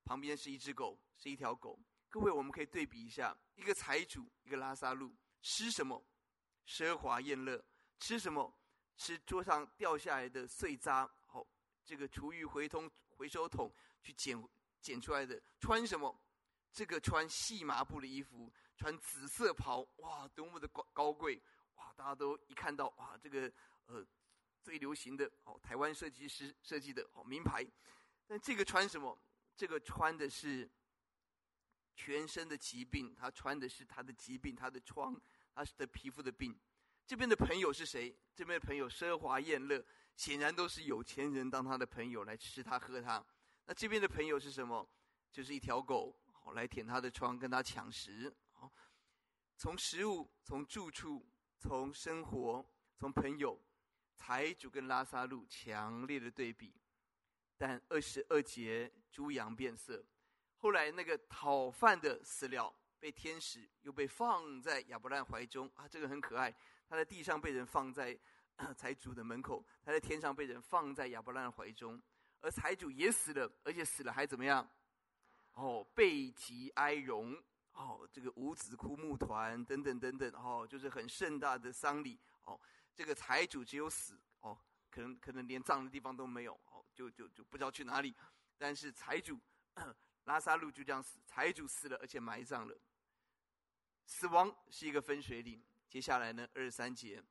[0.05, 1.79] 旁边是一只狗，是一条狗。
[2.09, 6.05] 各位，我们可以对比一下，一个财主，一个拉萨路，吃什么？
[6.67, 7.65] 奢华宴乐，
[7.99, 8.55] 吃什么？
[8.97, 11.45] 吃桌上掉下来的碎渣，好，
[11.85, 14.41] 这个厨余回通回收桶去捡
[14.81, 15.43] 捡出来的。
[15.59, 16.21] 穿什么？
[16.71, 21.43] 这个穿细麻布的衣服，穿紫色袍，哇，多么的高高贵！
[21.75, 23.53] 哇，大家都一看到，哇，这个
[23.87, 24.07] 呃
[24.63, 27.67] 最流行的哦，台湾设计师设计的哦名牌。
[28.27, 29.19] 但这个穿什么？
[29.57, 30.71] 这个穿的是
[31.95, 35.21] 全身的疾病，他穿的是他的疾病，他的疮，
[35.55, 36.59] 他的皮肤的病。
[37.07, 38.17] 这边的朋友是谁？
[38.35, 39.85] 这边的朋友奢华宴乐，
[40.17, 43.25] 显然都是有钱人当他的朋友来吃他喝他。
[43.67, 44.89] 那这边的朋友是什么？
[45.31, 48.35] 就是一条狗，好来舔他的疮，跟他抢食。
[48.53, 48.73] 好，
[49.57, 51.27] 从食物，从住处，
[51.59, 53.61] 从生活，从朋友，
[54.17, 56.75] 财主跟拉撒路强烈的对比。
[57.57, 60.05] 但二十二节猪羊变色，
[60.57, 66.55] 后来那个讨饭的死了，被天使又被放在亚伯兰怀中啊，这个很可爱。
[66.89, 68.19] 他在地上被人放在
[68.77, 72.01] 财主的门口，他在天上被人放在亚伯兰怀中，
[72.41, 74.69] 而财主也死了，而且死了还怎么样？
[75.55, 77.41] 哦，备极哀荣，
[77.73, 82.61] 哦，这个五子枯木团等等等等，哦，就是很盛大的丧礼，哦，
[82.95, 84.59] 这个财主只有死，哦，
[84.91, 86.59] 可能可能连葬的地方都没有。
[86.95, 88.15] 就就就不知道去哪里，
[88.57, 89.39] 但是财主
[90.25, 92.79] 拉撒路就这样死，财主死了，而且埋葬了。
[94.07, 95.63] 死亡是一个分水岭。
[95.89, 97.23] 接下来呢，二十三节，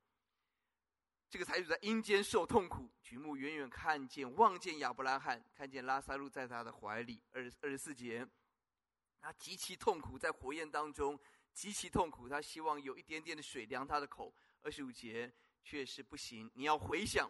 [1.30, 7.22] 这个财主在阴间受痛苦，举目远远看见，望见亚伯拉罕，看见拉撒路在他的怀里。
[7.32, 8.28] 二二十四节，
[9.20, 11.20] 他极其痛苦，在火焰当中
[11.54, 14.34] 极其痛苦，他希望有一点点的水凉他的口。
[14.62, 17.30] 二十五节却是不行，你要回想。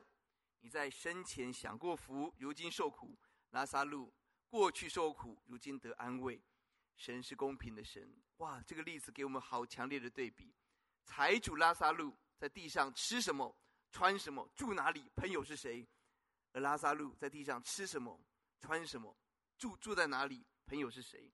[0.64, 3.14] 你在生前享过福，如今受苦；
[3.50, 4.14] 拉撒路
[4.48, 6.42] 过去受苦，如今得安慰。
[6.96, 8.16] 神是公平的神。
[8.38, 10.56] 哇，这个例子给我们好强烈的对比。
[11.04, 13.54] 财主拉撒路在地上吃什么、
[13.92, 15.12] 穿什么、住哪里？
[15.18, 15.86] 朋友是谁？
[16.54, 18.18] 而拉撒路在地上吃什么、
[18.62, 19.14] 穿什么、
[19.58, 20.46] 住住在哪里？
[20.66, 21.30] 朋友是谁？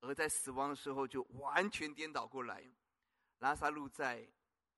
[0.00, 2.66] 而在死亡的时候就完全颠倒过来。
[3.40, 4.26] 拉撒路在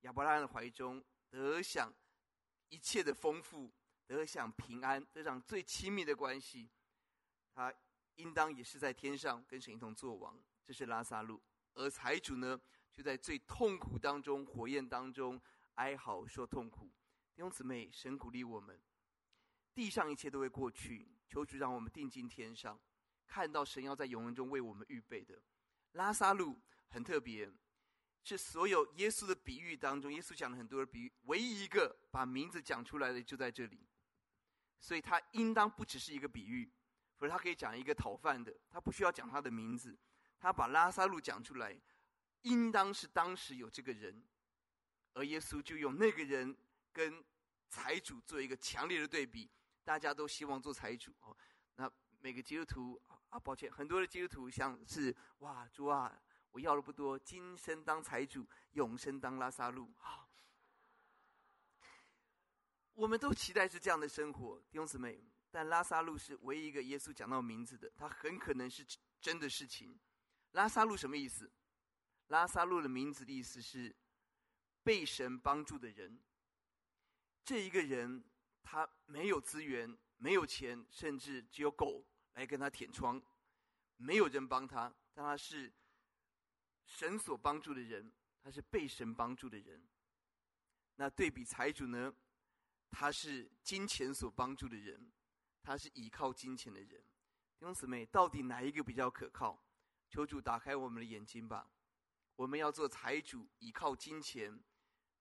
[0.00, 1.94] 亚伯拉罕的怀中得享
[2.68, 3.72] 一切的丰富，
[4.06, 6.70] 得享平安，得享最亲密的关系，
[7.54, 7.72] 他
[8.14, 10.40] 应当也是在天上跟神一同作王。
[10.64, 11.42] 这是拉萨路，
[11.74, 12.60] 而财主呢，
[12.92, 15.40] 就在最痛苦当中，火焰当中
[15.74, 16.86] 哀嚎说痛苦。
[17.34, 18.80] 弟兄姊妹，神鼓励我们，
[19.74, 22.80] 地上一切都会过去，求主让我们定睛天上，
[23.26, 25.40] 看到神要在永恒中为我们预备的。
[25.92, 27.50] 拉萨路很特别。
[28.28, 33.86] 是所有耶稣的比喻当中，耶稣讲了很多的比喻，唯一一个把名字讲出来的就在这里，
[34.78, 36.70] 所以他应当不只是一个比喻，
[37.16, 39.96] 否则他可以讲一个讨饭的，他不需要讲他的名字，
[40.38, 41.76] 他把拉撒路讲出来，
[42.42, 44.22] 应当是当时有这个人，
[45.14, 46.56] 而耶稣就用那个人
[46.92, 47.24] 跟
[47.68, 49.50] 财主做一个强烈的对比，
[49.84, 51.36] 大家都希望做财主哦，
[51.76, 56.20] 那每个基督徒啊，抱歉，很多的基督徒像是哇，主啊。
[56.52, 59.92] 我要的不多，今生当财主，永生当拉撒路。
[59.98, 60.25] 好，
[62.96, 65.22] 我们都期待是这样的生活，弟兄姊妹。
[65.50, 68.84] 但拉撒路是唯一一个耶稣讲到名字的，他很可能是
[69.20, 69.98] 真的事情。
[70.52, 71.50] 拉撒路什么意思？
[72.28, 73.94] 拉撒路的名字的意思是
[74.82, 76.18] 被神帮助的人。
[77.44, 78.24] 这一个人，
[78.62, 83.22] 他没有资源，没有钱，甚至只有狗来跟他舔窗，
[83.96, 85.72] 没有人帮他，但他是。
[86.88, 89.84] 神所帮助的人，他是被神帮助的人。
[90.94, 92.14] 那对比财主呢？
[92.90, 95.12] 他是金钱所帮助的人，
[95.62, 97.02] 他是依靠金钱的人。
[97.58, 99.62] 弟兄姊妹，到底哪一个比较可靠？
[100.08, 101.68] 求主打开我们的眼睛吧。
[102.36, 104.62] 我们要做财主，依靠金钱，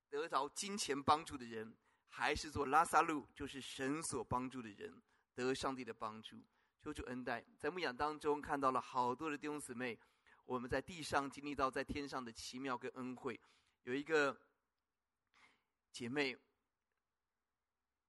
[0.09, 1.75] 得着金钱帮助的人，
[2.07, 5.01] 还是做拉撒路，就是神所帮助的人，
[5.33, 6.43] 得上帝的帮助？
[6.81, 7.43] 求主恩待。
[7.57, 9.99] 在牧养当中看到了好多的弟兄姊妹。
[10.47, 13.41] 我们在地上经历到在天上的奇妙跟恩惠，
[13.81, 14.39] 有一个
[15.91, 16.37] 姐妹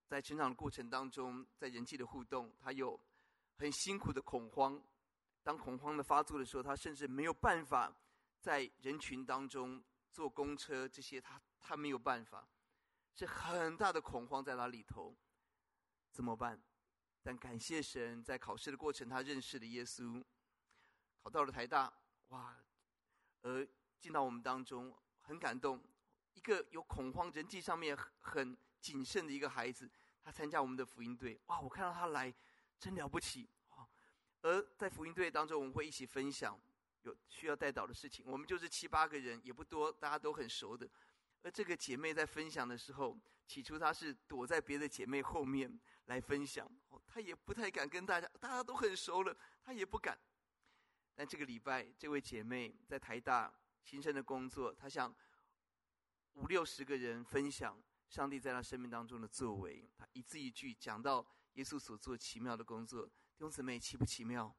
[0.07, 2.99] 在成长的过程当中，在人际的互动，他有
[3.59, 4.83] 很辛苦的恐慌。
[5.43, 7.95] 当恐慌的发作的时候，他甚至没有办法
[8.41, 9.83] 在人群当中
[10.13, 12.49] 坐公车，这些他他没有办法，
[13.15, 15.17] 是很大的恐慌在她里头，
[16.13, 16.61] 怎么办？
[17.23, 20.25] 但感谢神，在考试的过程，他认识了耶稣，
[21.23, 21.93] 考到了台大。
[22.29, 22.57] 哇！
[23.43, 23.65] 而
[24.01, 25.81] 进到我们当中，很感动。
[26.35, 29.91] 一个有恐慌、人际上面很谨慎的一个孩子，
[30.23, 31.37] 他参加我们的福音队。
[31.47, 31.61] 哇！
[31.61, 32.33] 我看到他来，
[32.79, 33.49] 真了不起。
[34.43, 36.57] 而在福音队当中，我们会一起分享
[37.03, 38.25] 有需要代祷的事情。
[38.29, 40.89] 我们就是七八个人，也不多，大家都很熟的。
[41.43, 46.71] 而这个姐妹在分享的时候，起初她是躲在别的姐妹后面来分享，
[47.09, 50.17] 她也不太敢跟大家，大家都很熟了，她也不敢。
[51.17, 55.13] 但这个礼拜，这位姐妹在台大新生的工作，她向
[56.35, 57.77] 五六十个人分享
[58.09, 63.07] 上帝在他生命当中的作为，他一字一句讲到耶稣所做奇妙的工作。
[63.07, 64.55] 弟兄姊妹，奇不奇妙？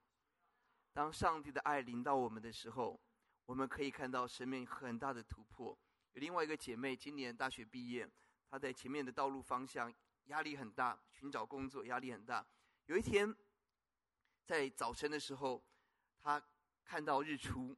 [0.93, 2.99] 当上帝的爱临到我们的时候，
[3.45, 5.77] 我们可以看到生命很大的突破。
[6.13, 8.09] 有另外一个姐妹，今年大学毕业，
[8.49, 9.93] 她在前面的道路方向
[10.25, 12.45] 压力很大，寻找工作压力很大。
[12.87, 13.35] 有一天，
[14.45, 15.63] 在早晨的时候，
[16.21, 16.43] 她
[16.83, 17.75] 看到日出，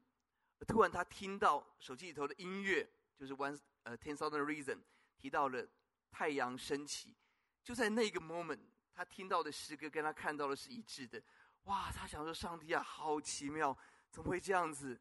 [0.68, 4.80] 突然她听到手机里头的音乐，就是 One 呃 Ten Thousand Reason
[5.20, 5.68] 提到了
[6.10, 7.14] 太阳升起，
[7.62, 8.62] 就在那个 moment。
[8.94, 11.22] 他听到的诗歌跟他看到的是一致的，
[11.64, 11.92] 哇！
[11.92, 13.78] 他想说：“上帝啊，好奇妙，
[14.10, 15.00] 怎么会这样子？”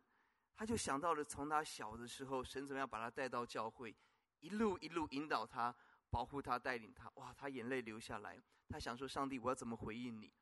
[0.54, 3.96] 他就想到了从他小的时候，神怎么样把他带到教会，
[4.40, 5.74] 一路一路引导他、
[6.10, 7.10] 保护他、带领他。
[7.14, 7.32] 哇！
[7.32, 8.40] 他眼泪流下来。
[8.68, 10.32] 他想说：“上帝，我要怎么回应你？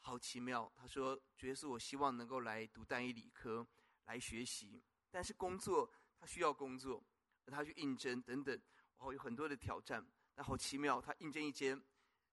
[0.00, 3.64] 好奇妙。”他说：“爵士，我希望能够来读单一理科
[4.06, 7.04] 来学习，但是工作他需要工作，
[7.46, 8.60] 他去应征等等，
[9.00, 10.02] 哦，有很多的挑战。
[10.34, 11.78] 但好奇妙，他应征一间。”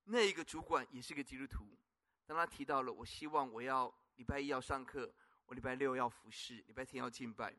[0.10, 1.78] 那一个主管也是个基督徒，
[2.26, 5.14] 当他提到了，我希望我要礼拜一要上课，
[5.48, 7.54] 我礼拜六要服侍，礼拜天要敬拜，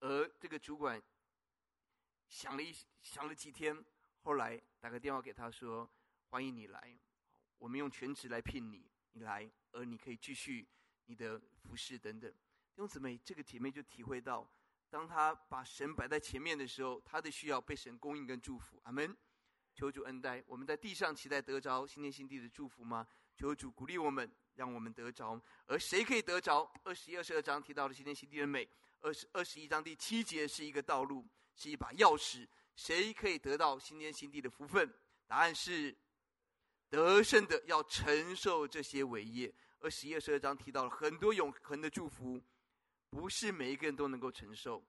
[0.00, 1.00] 而这个主管
[2.26, 3.84] 想了一想了几天，
[4.22, 5.88] 后来打个电话给他说
[6.30, 6.98] ：“欢迎你来，
[7.58, 10.66] 我们用全职来聘你，你来，而你可以继续
[11.06, 12.28] 你的服侍等等。”
[12.74, 14.50] 弟兄姊妹，这个姐妹就体会到，
[14.90, 18.80] 当他把神摆在前面的时候，他的需要被神供应跟祝福。
[18.84, 19.16] 阿门。
[19.72, 23.06] 求主恩待，我们在地上期待得着新天新地的祝福吗？
[23.36, 25.40] 求主鼓励我们，让我们得着。
[25.66, 26.70] 而谁可以得着？
[26.82, 28.68] 二十一、二十二章提到的新天新地的美。
[29.00, 32.46] 二十二十一章第七节是一个道路，是一把钥匙。
[32.74, 34.92] 谁可以得到新天新地的福分？
[35.26, 35.96] 答案是
[36.88, 39.54] 得胜的要承受这些伟业。
[39.78, 42.42] 二十一、二十二章提到了很多永恒的祝福，
[43.10, 44.82] 不是每一个人都能够承受。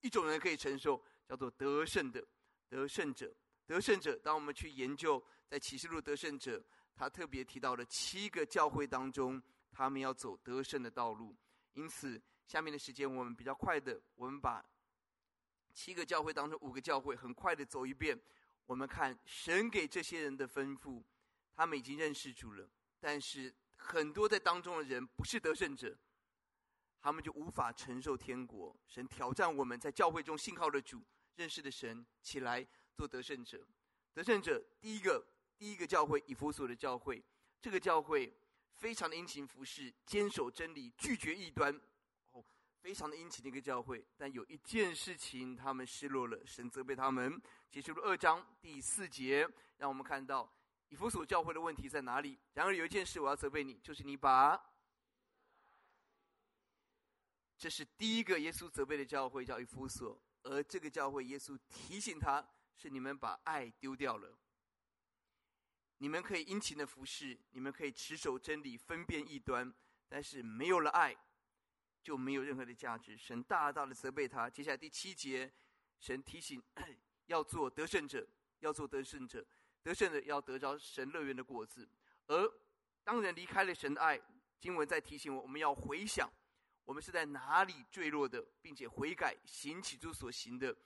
[0.00, 2.24] 一种人可以承受，叫做得胜的
[2.68, 3.34] 得胜者。
[3.66, 6.62] 得胜者，当我们去研究在启示录得胜者，
[6.94, 11.34] 他特别提到了七个教会当中，他们要走得胜的道路。
[11.74, 14.62] 因此，下面的时间我们比较快的，我们把
[15.72, 18.20] 七个教会当中五个教会很快的走一遍。
[18.66, 21.02] 我们看神给这些人的吩咐，
[21.54, 22.68] 他们已经认识主了，
[23.00, 25.96] 但是很多在当中的人不是得胜者，
[27.02, 28.74] 他们就无法承受天国。
[28.86, 31.02] 神挑战我们在教会中信靠的主、
[31.34, 32.66] 认识的神起来。
[32.94, 33.66] 做得胜者，
[34.12, 35.26] 得胜者第一个
[35.58, 37.20] 第一个教会以弗所的教会，
[37.60, 38.32] 这个教会
[38.74, 41.74] 非常的殷勤服侍，坚守真理，拒绝异端，
[42.30, 42.44] 哦，
[42.80, 44.06] 非常的殷勤的一个教会。
[44.16, 47.40] 但有一件事情，他们失落了，神责备他们。
[47.70, 49.48] 结束了二章第四节，
[49.78, 50.48] 让我们看到
[50.90, 52.38] 以弗所教会的问题在哪里。
[52.52, 54.62] 然而有一件事我要责备你，就是你把，
[57.62, 62.44] 这是第一个耶稣责备的教会，叫以弗所，而这个教会耶稣提醒他。
[62.74, 64.36] 是你们把爱丢掉了。
[65.98, 69.72] 你们可以殷勤的服侍，你们可以持守真理，分辨异端，
[70.08, 71.16] 但是没有了爱，
[72.02, 73.16] 就没有任何的价值。
[73.16, 74.50] 神大大的责备他。
[74.50, 75.48] 接下来第七节，
[76.00, 76.60] 神提醒
[77.26, 78.26] 要做得胜者，
[78.58, 79.46] 要做得胜者，
[79.84, 81.88] 得胜者要得着神乐园的果子。
[82.26, 82.52] 而
[83.04, 84.20] 当人离开了神的爱，
[84.58, 86.28] 经文在提醒我，我们要回想，
[86.84, 90.76] 我们是在哪里坠落的，并且悔改，行起初所行的，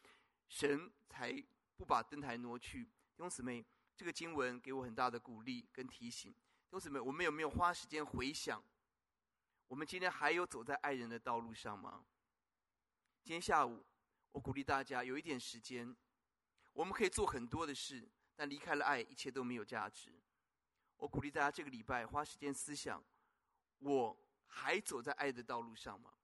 [0.49, 1.45] 神才。
[1.79, 3.63] 不把灯台挪去，弟兄姊妹，
[3.95, 6.33] 这个经文给我很大的鼓励跟提醒。
[6.33, 8.65] 弟兄姊妹，我们有没有花时间回想？
[9.69, 12.07] 我们今天还有走在爱人的道路上吗？
[13.23, 13.85] 今天下午，
[14.33, 15.95] 我鼓励大家有一点时间，
[16.73, 20.19] 我们可以做很多的事，但离开了爱，一切都没有价值。
[20.97, 23.05] 我鼓励大家这个礼拜花时间思想：
[23.81, 24.19] 我
[24.57, 26.15] 还走在爱的道路上吗？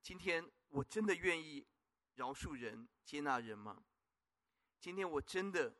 [0.00, 1.66] 今天我真的愿意
[2.14, 3.82] 饶恕人、接纳人吗？
[4.78, 5.74] 今天我真的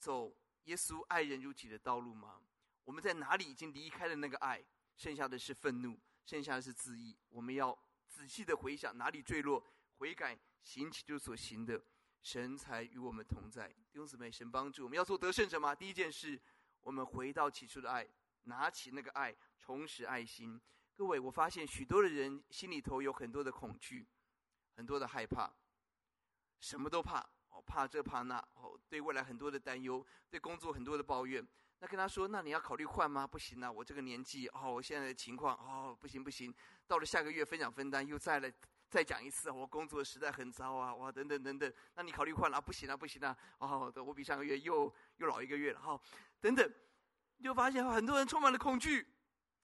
[0.00, 2.42] 走耶稣爱人如己的道路吗？
[2.82, 4.60] 我们在哪里已经离开了那个爱，
[4.96, 7.16] 剩下的是愤怒，剩下的是自义。
[7.28, 7.78] 我们要
[8.08, 9.64] 仔细的回想哪里坠落，
[9.98, 11.80] 悔改，行起就所行的，
[12.22, 13.68] 神才与我们同在。
[13.68, 15.72] 弟兄姊妹，神帮助我们要做得胜者吗？
[15.76, 16.42] 第一件事，
[16.80, 18.04] 我们回到起初的爱，
[18.44, 20.60] 拿起那个爱，重拾爱心。
[20.94, 24.06] 各位，我发现许多的人心里头有很多的恐惧，
[24.76, 25.52] 很多的害怕，
[26.60, 27.26] 什么都怕。
[27.50, 31.46] 哦，怕这怕那，哦，对未来很多的担忧，对工作很多的抱怨。
[31.80, 33.26] 那跟他说，那你要考虑换吗？
[33.26, 36.54] 不行啊，我这个年纪哦，我现在的情况哦，不行不行。
[36.86, 38.50] 到了下个月分享分担又再来
[38.88, 41.70] 再讲一次，我工作实在很糟啊，哇等等等等。
[41.94, 42.58] 那你考虑换了？
[42.58, 46.00] 不行啊不行啊，哦，我比上个月又又老一个月了哈，
[46.40, 46.72] 等等。
[47.42, 49.06] 就发现很多人充满了恐惧，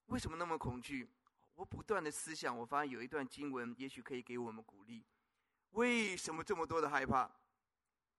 [0.06, 1.08] 为什么那么恐惧？
[1.54, 5.04] 我不断的思想，我发现有一段经文也许可以给我们鼓励。
[5.70, 7.30] 为什么这么多的害怕？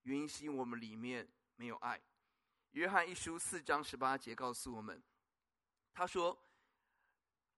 [0.02, 2.00] 原因是因为我们里面没有爱。
[2.72, 5.02] 约翰一书四章十八节告诉我们，
[5.92, 6.38] 他说：“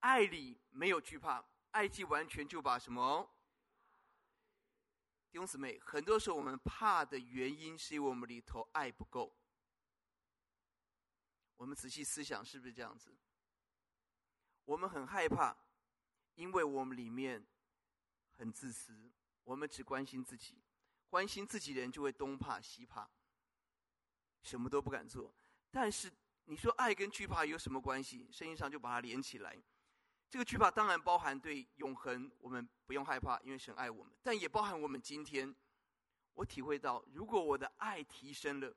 [0.00, 3.28] 爱里没有惧怕，爱既完全，就把什么？”
[5.30, 9.32] 弟兄姊妹，很多时候我们怕的原因是因为我们里头爱不够。
[11.62, 13.16] 我们仔细思想，是不是这样子？
[14.64, 15.56] 我们很害怕，
[16.34, 17.46] 因为我们里面
[18.32, 19.12] 很自私，
[19.44, 20.60] 我们只关心自己，
[21.08, 23.08] 关心自己的人就会东怕西怕。
[24.42, 25.32] 什么都不敢做，
[25.70, 26.12] 但是
[26.46, 28.28] 你说爱跟惧怕有什么关系？
[28.32, 29.56] 圣经上就把它连起来。
[30.28, 35.54] 这个惧怕当然包含对永恒，我们不用害怕，因为神爱我们；但也包含我们今天。
[36.34, 38.74] 我体会到，如果我的爱提升了，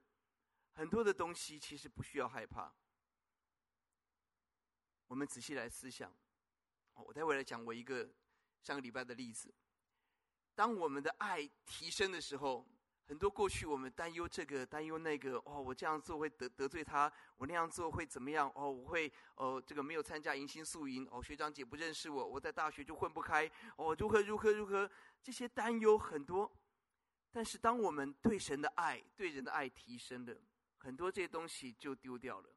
[0.75, 2.73] 很多的东西其实不需要害怕。
[5.07, 6.15] 我们仔细来思想。
[6.93, 8.09] 我待会来讲我一个
[8.61, 9.53] 上个礼拜的例子。
[10.53, 12.65] 当我们的爱提升的时候。
[13.07, 17.05] 很多过去我们担忧这个担忧那个哦，我这样做会得得罪他，
[17.37, 18.51] 我那样做会怎么样？
[18.55, 23.47] 哦，我会哦，这个没有参加迎新宿营哦，学长姐不认识我，我在大学就混不开
[23.77, 24.89] 哦，如何如何如何？
[25.21, 26.51] 这些担忧很多，
[27.31, 30.41] 但是当我们对神的爱、对人的爱提升了，
[30.85, 32.49] 很多这些东西就丢掉了。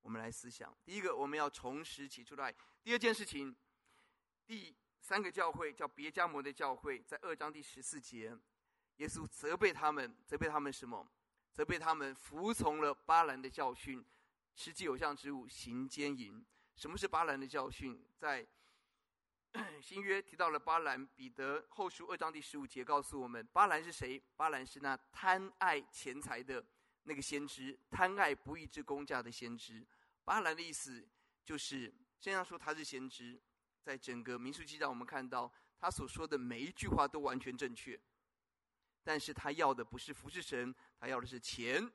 [0.00, 2.50] 我们来思想，第一个，我们要重拾起初的爱；
[2.82, 3.54] 第二件事情，
[4.46, 8.34] 第三个教会叫别迦摩的教会，在二章第十四节。
[8.96, 11.06] 耶稣责备他们，责备他们什么？
[11.52, 14.02] 责备他们服从了巴兰的教训，
[14.56, 16.42] 吃祭偶像之物，行奸淫。
[16.76, 18.02] 什么是巴兰的教训？
[18.16, 18.46] 在
[19.82, 24.22] 新约提到了巴兰，彼得后书二章第十五节告诉我们，巴兰是谁？
[24.36, 26.64] 巴兰是那贪爱钱财的
[27.04, 29.86] 那个先知，贪爱不义之工价的先知。
[30.24, 31.06] 巴兰的意思
[31.44, 33.40] 就是，这样说他是先知，
[33.82, 37.98] 在整个民数记上，我们看到他所说的每一句话都完全正确。
[39.02, 41.92] 但是他要的不是服侍神，他要的是钱，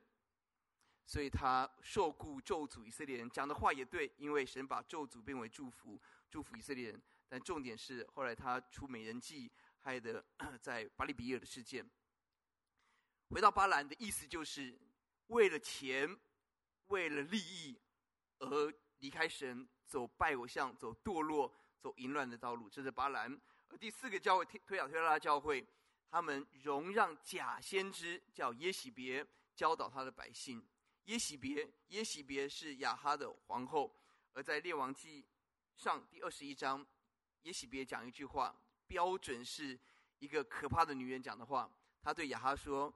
[1.06, 3.28] 所以他受雇咒诅以色列人。
[3.28, 6.00] 讲的话也对，因为神把咒诅变为祝福，
[6.30, 7.02] 祝福以色列人。
[7.28, 9.50] 但重点是后来他出美人计，
[9.80, 10.24] 害得
[10.62, 11.84] 在巴力比珥的事件。
[13.30, 14.78] 回到巴兰的意思就是
[15.30, 16.16] 为了钱，
[16.86, 17.76] 为了利益
[18.38, 22.68] 而离开神，走拜偶像，走堕落，走淫乱的道路。
[22.68, 23.40] 这是巴兰。
[23.68, 25.66] 而第四个教会推亚推拉教会。
[26.12, 29.24] 他们容让假先知叫耶洗别
[29.54, 30.60] 教导他的百姓。
[31.04, 33.96] 耶洗别，耶洗别是亚哈的皇后，
[34.32, 35.24] 而在列王记
[35.76, 36.84] 上第二十一章，
[37.42, 39.78] 耶洗别讲一句话，标准是
[40.18, 41.72] 一个可怕的女人讲的话。
[42.02, 42.92] 她对亚哈说：“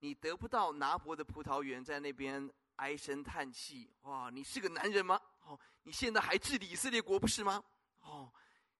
[0.00, 3.90] 你得不到拿伯的葡萄园，在那边唉声叹气。
[4.02, 5.20] 哇，你是个男人吗？
[5.44, 7.62] 哦，你现在还治理以色列国不是吗？
[8.00, 8.32] 哦。”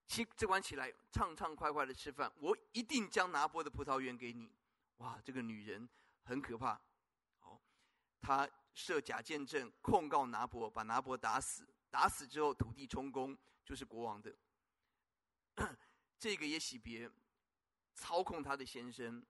[0.06, 2.32] 起这晚起来，畅畅快快的吃饭。
[2.36, 4.54] 我一定将拿伯的葡萄园给你。
[4.98, 5.88] 哇，这个女人
[6.22, 6.80] 很可怕。
[7.40, 7.60] 哦，
[8.20, 11.66] 她设假见证控告拿伯，把拿伯打死。
[11.90, 14.32] 打死之后，土地充公，就是国王的。
[16.20, 17.10] 这个耶洗别
[17.94, 19.20] 操控他的先生，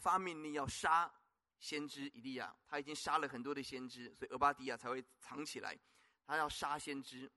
[0.00, 1.12] 发命令要杀
[1.58, 2.54] 先知以利亚。
[2.66, 5.78] 他已经杀了很多的先知，所以俄巴底亚才会藏起来。
[6.26, 7.30] 他要杀先知，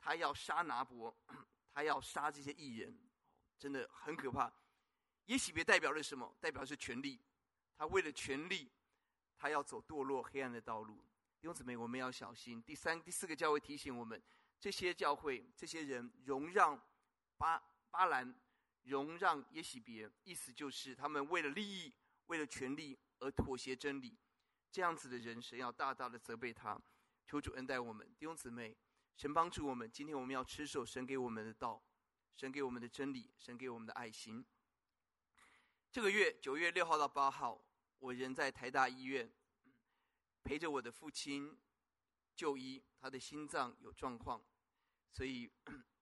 [0.00, 1.16] 他要杀拿伯。
[1.70, 2.98] 他要杀这些义人，
[3.56, 4.52] 真的很可怕。
[5.26, 6.36] 耶洗别代表了什么？
[6.40, 7.20] 代表是权力。
[7.76, 8.68] 他为了权力，
[9.36, 10.96] 他要走堕落黑暗的道路。
[11.40, 12.60] 弟兄姊妹，我们要小心。
[12.60, 14.20] 第三、第四个教会提醒我们：
[14.58, 16.76] 这些教会、这些人容让
[17.36, 17.62] 巴
[17.92, 18.34] 巴兰，
[18.88, 21.92] 容让耶洗别，意思就是他们为了利益、
[22.26, 24.18] 为了权力而妥协真理。
[24.70, 26.80] 这样子的人，神要大大的责备他。
[27.26, 28.76] 求主恩待我们，弟兄姊妹。
[29.16, 31.82] 神帮助我们，今天我们要持守神给我们的道，
[32.36, 34.46] 神给我们的真理，神给我们的爱心。
[35.90, 37.60] 这个月九月六号到八号，
[37.98, 39.28] 我人在台大医院，
[40.44, 41.58] 陪着我的父亲
[42.36, 44.40] 就医，他的心脏有状况，
[45.10, 45.50] 所以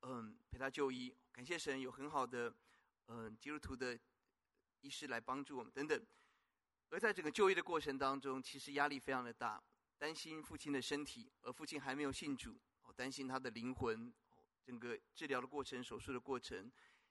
[0.02, 1.16] 嗯陪他就医。
[1.32, 2.54] 感谢神有很好的
[3.08, 3.98] 嗯基督徒的
[4.80, 6.06] 医师来帮助我们等等。
[6.90, 9.62] 而在整个就医的过程当中，其实压力非常的大，
[9.98, 12.56] 担心父亲的身体，而父亲还没有信主。
[12.82, 14.14] 哦担心他的灵魂，
[14.62, 16.70] 整个治疗的过程、手术的过程，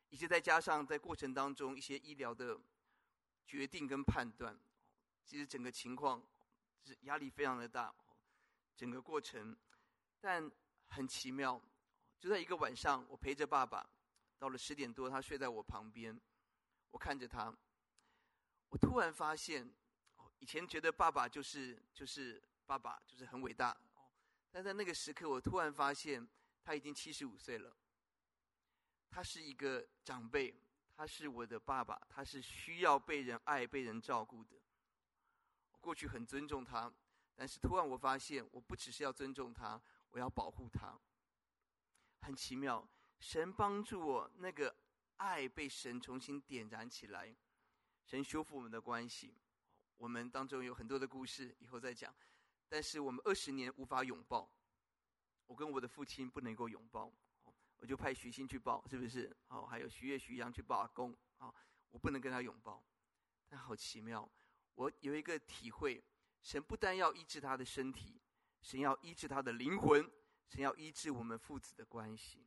[0.09, 2.57] 以及再加上在过程当中一些医疗的
[3.45, 4.57] 决定跟判断，
[5.25, 6.25] 其实整个情况
[6.85, 7.93] 是压力非常的大。
[8.77, 9.55] 整个过程，
[10.21, 10.49] 但
[10.87, 11.61] 很奇妙，
[12.19, 13.85] 就在一个晚上，我陪着爸爸，
[14.45, 16.21] 到了十点多，他睡在我旁边，
[16.91, 17.51] 我看着他，
[18.69, 19.67] 我突然发现，
[20.37, 23.75] 以前觉得爸爸就是就是爸爸，就是很伟大，
[24.51, 26.29] 但在那个时刻，我突然发现
[26.63, 27.75] 他已经七十五岁了，
[29.09, 30.55] 他是一个长辈，
[30.95, 34.61] 他是我的爸爸，他是需要被人爱、被人照顾的。
[35.81, 36.93] 过去很尊重他，
[37.33, 39.81] 但是突然我发现，我不只是要尊重他，
[40.11, 40.95] 我要保护他。
[42.21, 42.87] 很奇妙，
[43.26, 44.73] 神帮助我，那个
[45.15, 47.36] 爱被神重新点燃起来，
[48.05, 49.36] 神修复我们的关系。
[49.97, 52.15] 我们当中有很多的故事，以后再讲。
[52.69, 54.47] 但是我们二十年无法拥抱，
[55.47, 57.11] 我跟我的父亲不能够拥抱，
[57.78, 59.36] 我就派徐新去抱，是不是？
[59.47, 61.51] 哦，还有徐月、徐阳去抱阿公，啊，
[61.89, 62.86] 我不能跟他拥抱，
[63.49, 64.32] 但好奇妙。
[64.76, 65.99] 我有一个体会，
[66.43, 68.21] 神不但要医治他的身体，
[68.61, 70.07] 神要医治他的灵魂，
[70.47, 72.45] 神要医治我们父子的关系。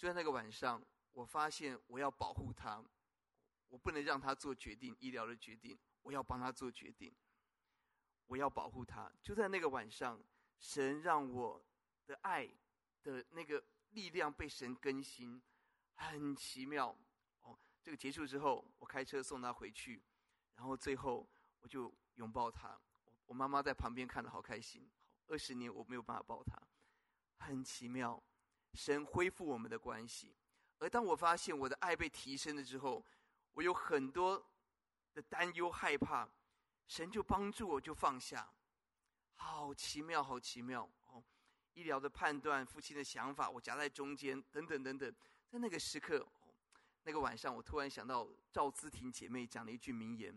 [0.00, 0.82] 就在那个晚上，
[1.12, 2.82] 我发现我要保护他，
[3.68, 7.14] 我不能让他做决定，医疗的决定，我要帮他做决定，
[8.24, 9.12] 我要保护他。
[9.22, 10.18] 就在那个晚上，
[10.58, 11.62] 神让我
[12.06, 12.50] 的爱
[13.02, 15.42] 的那个力量被神更新，
[15.96, 16.96] 很奇妙。
[17.42, 20.02] 哦，这个结束之后，我开车送他回去。
[20.54, 21.28] 然后最后，
[21.60, 22.80] 我就拥抱他。
[23.26, 24.90] 我妈妈在旁边看的好开心。
[25.26, 26.58] 二十年我没有办法抱他，
[27.40, 28.22] 很奇妙。
[28.74, 30.34] 神恢复我们的关系，
[30.78, 33.04] 而当我发现我的爱被提升了之后，
[33.52, 34.42] 我有很多
[35.12, 36.28] 的担忧害怕，
[36.86, 38.48] 神就帮助我就放下。
[39.34, 41.24] 好奇妙，好奇妙哦！
[41.72, 45.14] 医疗的判断，父亲的想法，我夹在中间，等等等等。
[45.48, 46.26] 在那个时刻，
[47.02, 50.34] 那个晚上，我突然想到赵姿婷姐妹讲了一句名言。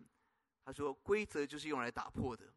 [0.66, 2.54] 她说：“规则就是用来打破的，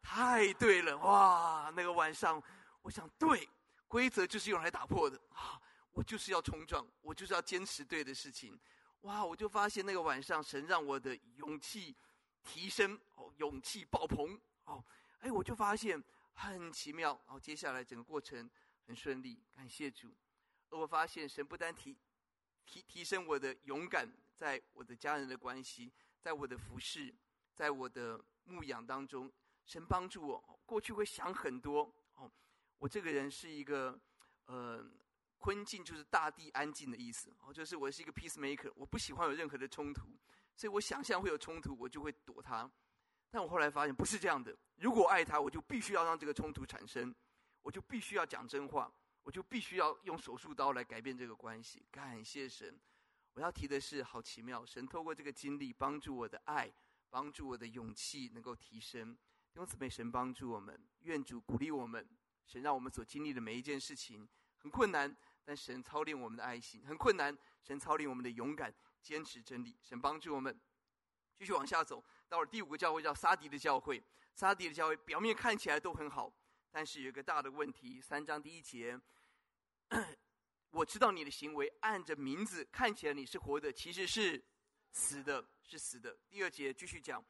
[0.00, 1.72] 太对了哇！
[1.74, 2.40] 那个晚上，
[2.82, 3.48] 我想对，
[3.88, 5.60] 规则就是用来打破的啊！
[5.92, 8.56] 我就是要冲撞，我就是要坚持对的事情。
[9.00, 9.24] 哇！
[9.24, 11.96] 我就发现那个晚上，神让我的勇气
[12.44, 14.84] 提升哦，勇气爆棚哦！
[15.20, 16.00] 哎，我就发现
[16.34, 17.18] 很奇妙。
[17.26, 18.48] 然后接下来整个过程
[18.86, 20.14] 很顺利，感谢主。
[20.70, 21.96] 而我发现神不单提
[22.64, 27.14] 提提升我的勇敢，在我的家人的关系，在我的服侍。
[27.54, 29.28] 在我的牧养当中，
[29.64, 30.60] 神帮助我。
[30.64, 31.92] 过去会想很多，
[32.78, 33.98] 我这个人是一个
[34.46, 34.84] 呃，
[35.38, 40.08] 坤静就是大地安静的意思哦，就是我是一个 peacemaker，我不喜欢有任何的冲突，
[40.56, 42.70] 所以我想象会有冲突，我就会躲他。
[43.30, 47.14] 但我后来发现不是这样的，如果爱他，我就必须要让这个冲突产生，
[47.62, 51.84] 我就必须要讲真话，我就必须要用手术刀来改变这个关系。
[51.90, 52.78] 感谢神，
[53.34, 56.72] 我要提的是，好奇妙，神透过这个经历帮助我的爱。
[57.10, 62.06] 帮助我的勇气能够提升，弟兄姊妹，神帮助我们，愿主鼓励我们，
[62.48, 64.26] 神让我们所经历的每一件事情
[64.56, 69.76] 很困难，但神操练我们的爱心很困难，神操练我们的勇敢，坚持真理。
[69.82, 70.58] 神帮助我们
[71.36, 74.02] 继续往下走，到了第五个教会叫撒狄的教会。
[74.34, 76.32] 撒狄的教会表面看起来都很好，
[76.70, 78.00] 但是有一个大的问题。
[78.00, 78.98] 三章第一节，
[80.70, 84.42] 我知道你的行为，按着名字看起来你是活的，其实是。
[84.90, 86.18] 死的是死的。
[86.30, 87.22] 第二节继续讲，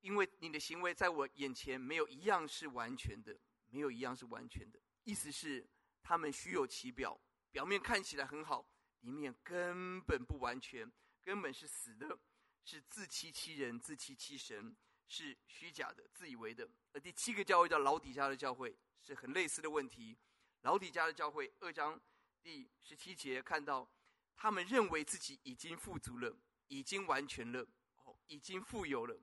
[0.00, 4.80] 因为你的行为在我眼前没有一样是完全的，没有一样是完全的。
[5.04, 5.66] 意思是
[6.02, 8.68] 他们虚有其表，表面看起来很好，
[9.00, 10.90] 里面根本不完全，
[11.22, 12.18] 根本是死的，
[12.64, 14.76] 是自欺欺人、自欺欺神，
[15.08, 16.68] 是虚假的、自以为的。
[16.92, 20.18] 而第七个教会叫老底嘉的教会，是很类似的问题。
[20.62, 22.00] 老底嘉的教会二章
[22.42, 23.90] 第十七节看到。
[24.38, 26.36] 他们认为自己已经富足了，
[26.68, 27.66] 已经完全了，
[28.04, 29.18] 哦，已经富有了，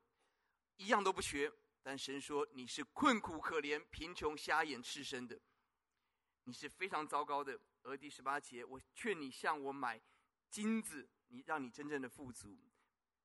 [0.78, 1.54] 一样都不缺。
[1.84, 5.40] 但神说你是困苦可怜、贫穷、瞎眼、赤身的，
[6.46, 7.60] 你是非常糟糕的。
[7.84, 10.02] 而第十八节，我劝你向我买
[10.50, 12.58] 金子，你让你真正的富足。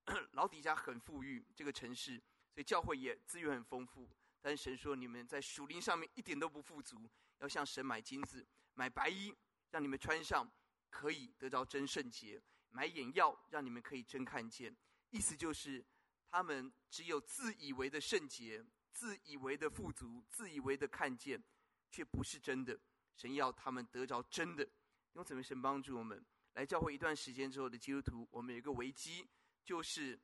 [0.33, 2.21] 老底嘉很富裕，这个城市，
[2.53, 4.11] 所以教会也资源很丰富。
[4.41, 9.35] 但神说你们在属灵上面一点都不富足，要向神买金子、买白衣，
[9.71, 10.51] 让你们穿上。
[10.91, 14.75] 可以得着真圣洁，买眼药让你们可以真看见。
[15.11, 15.85] 意思就是，
[16.31, 21.43] 他们只有自以为的圣洁，自以为的富足，自以为的看见，
[21.91, 22.79] 却不是真的。
[23.17, 24.69] 神要他们得着真的。
[25.15, 26.25] 用怎么神帮助我们？
[26.53, 29.29] 来教会一段时间之后的基督徒，我们有一个危机，
[29.65, 30.19] 就是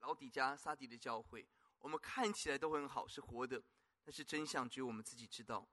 [0.00, 1.48] 老底加撒底的教会，
[1.78, 3.62] 我们看起来都很好，是活的，
[4.04, 5.68] 但是真相只有我们自己知道。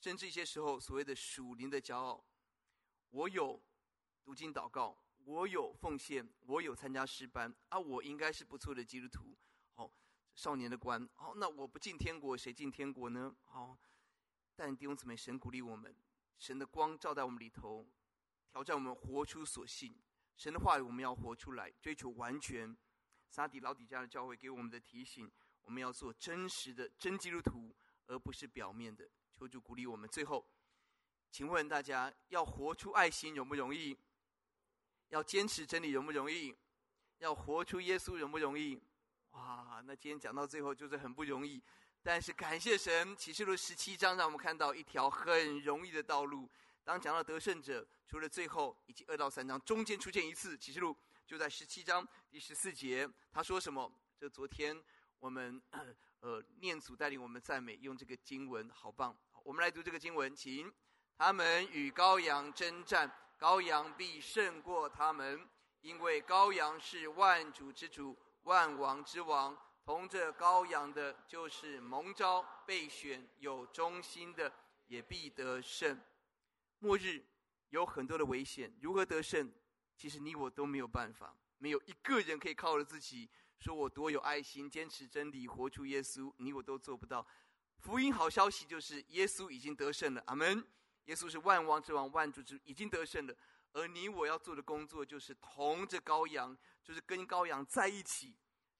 [0.00, 2.24] 甚至一些时候，所谓的属灵的骄傲。
[3.10, 3.62] 我有
[4.24, 9.36] 读经祷告，我有奉献，我有参加诗班啊，我应该是不错的基督徒。
[9.74, 9.90] 好，
[10.34, 11.08] 少年的官。
[11.14, 13.34] 好，那我不进天国，谁进天国呢？
[13.44, 13.78] 好，
[14.56, 15.94] 但弟兄姊妹，神鼓励我们，
[16.38, 17.86] 神的光照在我们里头，
[18.50, 19.94] 挑战我们活出所信。
[20.36, 22.76] 神的话语我们要活出来，追求完全。
[23.28, 25.30] 撒底老底家的教会给我们的提醒，
[25.62, 27.74] 我们要做真实的真基督徒，
[28.06, 29.08] 而不是表面的。
[29.32, 30.08] 求主鼓励我们。
[30.08, 30.46] 最后，
[31.30, 33.96] 请问大家，要活出爱心容不容易？
[35.12, 36.56] 要坚持真理容不容易？
[37.18, 38.80] 要活出耶稣容不容易？
[39.32, 41.62] 哇，那今天讲到最后就是很不容易。
[42.02, 46.50] 但是感谢神，启示录十七章让我们看到一条很容易的道路。
[46.82, 50.96] 当讲到得胜者，除了最后以及二到三章中间出现一次，启示录
[51.26, 53.92] 就在十七章第十四节，他说什么？
[54.18, 54.82] 这昨天
[55.18, 55.60] 我们
[56.20, 59.14] 呃念祖带领我们赞美，用这个经文好棒。
[59.44, 60.72] 我们来读这个经文，请
[61.18, 63.12] 他们与羔羊征战，
[63.42, 65.44] 羔羊必胜过他们，
[65.80, 69.58] 因为羔羊是万主之主，万王之王。
[69.84, 74.52] 同着羔羊的，就是蒙召备选有忠心的，
[74.86, 76.00] 也必得胜。
[76.78, 77.20] 末日
[77.70, 79.52] 有很多的危险，如何得胜？
[79.96, 83.28] 其实你我都没有办法，没有一个人可以靠着自己
[83.58, 87.26] 说我多有爱心，坚持真理，活出耶稣，你我都做不到。
[87.80, 90.64] 福音好消息就是耶稣已经得胜了，阿门。
[91.06, 93.36] 耶稣是万王之王，万主之，已经得胜了。
[93.72, 98.34] 而你我要做的工作就是同着羔羊，就是跟羔羊在一起，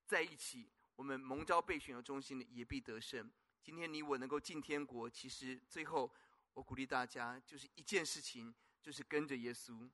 [0.07, 0.71] 在一起。
[0.97, 3.31] 我们蒙召被选的忠心的，也必得胜。
[3.63, 6.13] 今天你我能够进天国，其实最后。
[6.55, 9.89] 我鼓励大家，就是一件事情，就是跟着耶稣，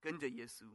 [0.00, 0.70] 跟着耶稣。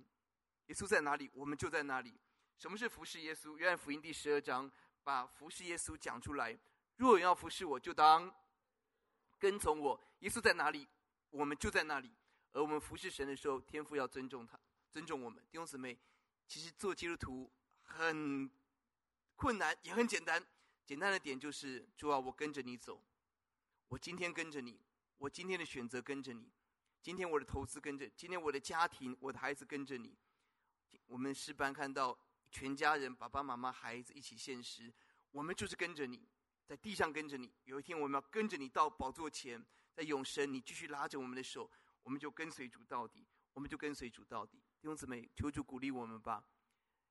[0.66, 2.20] 耶稣在哪里，我们就在哪里。
[2.58, 3.56] 什么是服侍耶稣？
[3.56, 4.70] 约翰福音第十二章
[5.06, 6.60] 把服侍耶稣讲出来。
[6.98, 8.30] 若有要服侍我，就当
[9.42, 10.00] 跟从我。
[10.20, 10.88] 耶稣在哪里，
[11.32, 12.14] 我们就在哪里。
[12.52, 14.60] 而我们服侍神的时候，天父要尊重他，
[14.92, 15.44] 尊重我们。
[15.50, 15.98] 弟兄姊妹，
[16.48, 18.48] 其实做基督徒很
[19.36, 20.46] 困难，也很简单。
[20.86, 23.04] 简单的点就是：主啊，我跟着你走。
[23.88, 24.80] 我今天跟着你。
[25.18, 26.52] 我今天的选择跟着你，
[27.02, 30.16] 今天我的投资跟着，今天我的家庭，我的孩子跟着你。
[31.08, 32.18] 我们诗班看到
[32.52, 34.94] 全家人，爸爸妈妈、孩子一起献诗，
[35.32, 36.28] 我们就是跟着你，
[36.72, 37.52] 在地上跟着你。
[37.66, 39.62] 有一天我们要跟着你到宝座前，
[39.94, 41.70] 在永生，你继续拉着我们的手，
[42.02, 44.58] 我们就跟随主到底，我们就跟随主到底。
[44.80, 46.42] 弟兄姊妹，求主鼓励我们吧。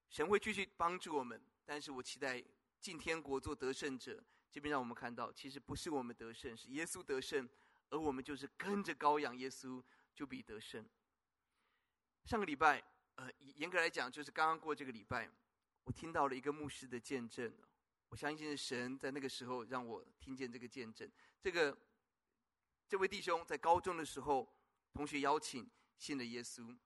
[0.08, 2.42] 神会继续帮助我们，但是我期待
[2.80, 4.24] 进天国做得胜者。
[4.50, 7.46] 这边让我们看到，其实不是我们得胜，是耶稣得胜。
[7.90, 9.84] 而我们就是跟着羔羊耶稣，
[10.14, 10.88] 就必得胜。
[12.24, 12.82] 上个礼拜，
[13.16, 15.30] 呃，严格来讲，就是刚刚过这个礼拜，
[15.84, 17.52] 我听到了一个牧师的见证。
[18.11, 21.11] 我相信是神在那个时候让我听见这个见证。
[21.40, 21.76] 这个
[22.88, 24.52] 这位弟兄在高中的时候，
[24.92, 26.76] 同学邀请信了耶稣。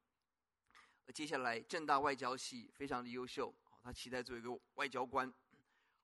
[1.07, 5.33] 而接下来政大外交系非常的优秀，他期待做一个外交官。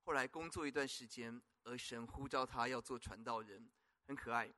[0.04, 3.70] 后来工作一段时间，而神呼召他要做传道人，
[4.06, 4.50] 很可爱。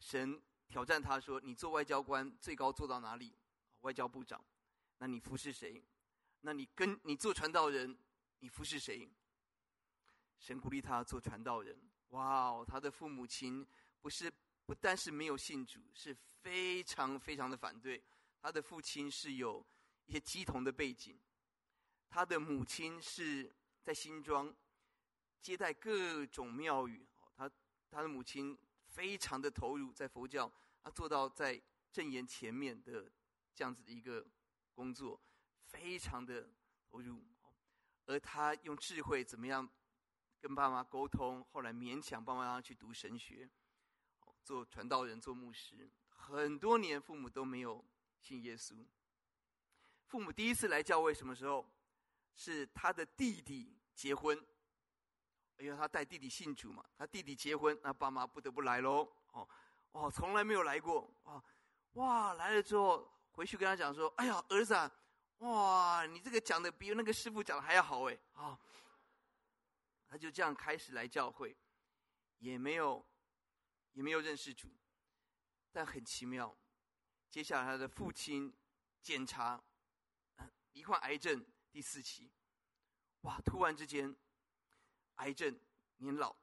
[0.00, 3.32] 神挑战他说：“你做外交官，最高做到哪里？
[3.82, 4.44] 外交部长。
[4.98, 5.82] 那你服侍谁？
[6.40, 7.96] 那你跟你做传道人，
[8.40, 9.08] 你服侍谁？”
[10.44, 11.74] 神鼓励他做传道人。
[12.08, 13.66] 哇哦，他的父母亲
[14.02, 14.30] 不是
[14.66, 18.04] 不单是没有信主，是非常非常的反对。
[18.42, 19.64] 他的父亲是有
[20.04, 21.18] 一些乩童的背景，
[22.10, 23.50] 他的母亲是
[23.82, 24.54] 在新庄
[25.40, 27.08] 接待各种庙宇。
[27.34, 27.50] 他
[27.90, 28.58] 他的母亲。
[28.86, 30.48] 非常的投入在佛教，
[30.80, 33.10] 他做到在证言前面的
[33.52, 34.24] 这样子的一个
[34.72, 35.20] 工作，
[35.64, 36.48] 非常的
[36.88, 37.20] 投入。
[38.06, 39.68] 而他用智慧怎么样
[40.44, 43.48] 跟爸妈沟通，后来勉强爸妈让他去读神学，
[44.42, 45.90] 做传道人，做牧师。
[46.10, 47.82] 很多年父母都没有
[48.20, 48.84] 信耶稣。
[50.04, 51.66] 父母第一次来教会什么时候？
[52.34, 54.38] 是他的弟弟结婚。
[55.56, 59.10] 因为他带弟弟信主嘛，他弟弟结婚，那爸妈不得不来喽。
[59.32, 59.48] 哦，
[59.92, 61.10] 哦，从来没有来过。
[61.22, 61.42] 哇，
[61.94, 64.92] 哇，来了之后回去跟他讲说：“哎呀，儿子啊，
[65.38, 68.60] 哇，你这个讲的比那个师傅讲的还要好哎。”啊，
[70.14, 71.56] 他就这样开始来教会，
[72.38, 73.04] 也没有，
[73.94, 74.68] 也没有认识主，
[75.72, 76.56] 但很奇妙，
[77.28, 78.56] 接下来他的父亲
[79.02, 79.60] 检查，
[80.70, 82.30] 罹患癌症第四期，
[83.22, 84.14] 哇，突然之间。
[85.16, 85.60] 癌症
[85.96, 86.36] 年老，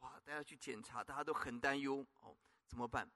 [0.00, 0.20] 哇！
[0.20, 3.10] 大家去检查，大家都很担忧哦，怎么办？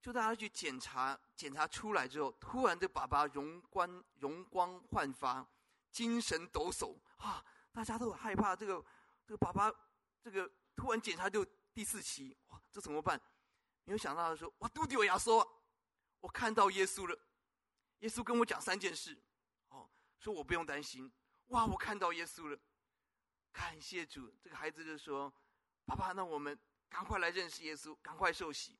[0.00, 5.46] 就大家去检查，检查出来之后，突然这爸爸容光容光焕发，
[5.90, 7.44] 精神抖擞啊！
[7.72, 8.84] 大家都很害怕，这个
[9.26, 9.72] 这个爸爸
[10.22, 12.62] 这个突然检查就第四期，哇！
[12.70, 13.20] 这怎么办？
[13.84, 15.64] 没有想到他说：“哇，都丢牙说，
[16.20, 17.18] 我看到耶稣了，
[17.98, 19.20] 耶稣跟我讲三件事，
[19.68, 21.12] 哦，说我不用担心，
[21.46, 21.66] 哇！
[21.66, 22.58] 我看到耶稣了。”
[23.52, 25.32] 感谢主，这个孩子就说
[25.86, 26.58] ：“爸爸，那我们
[26.88, 28.78] 赶快来认识耶稣，赶快受洗。”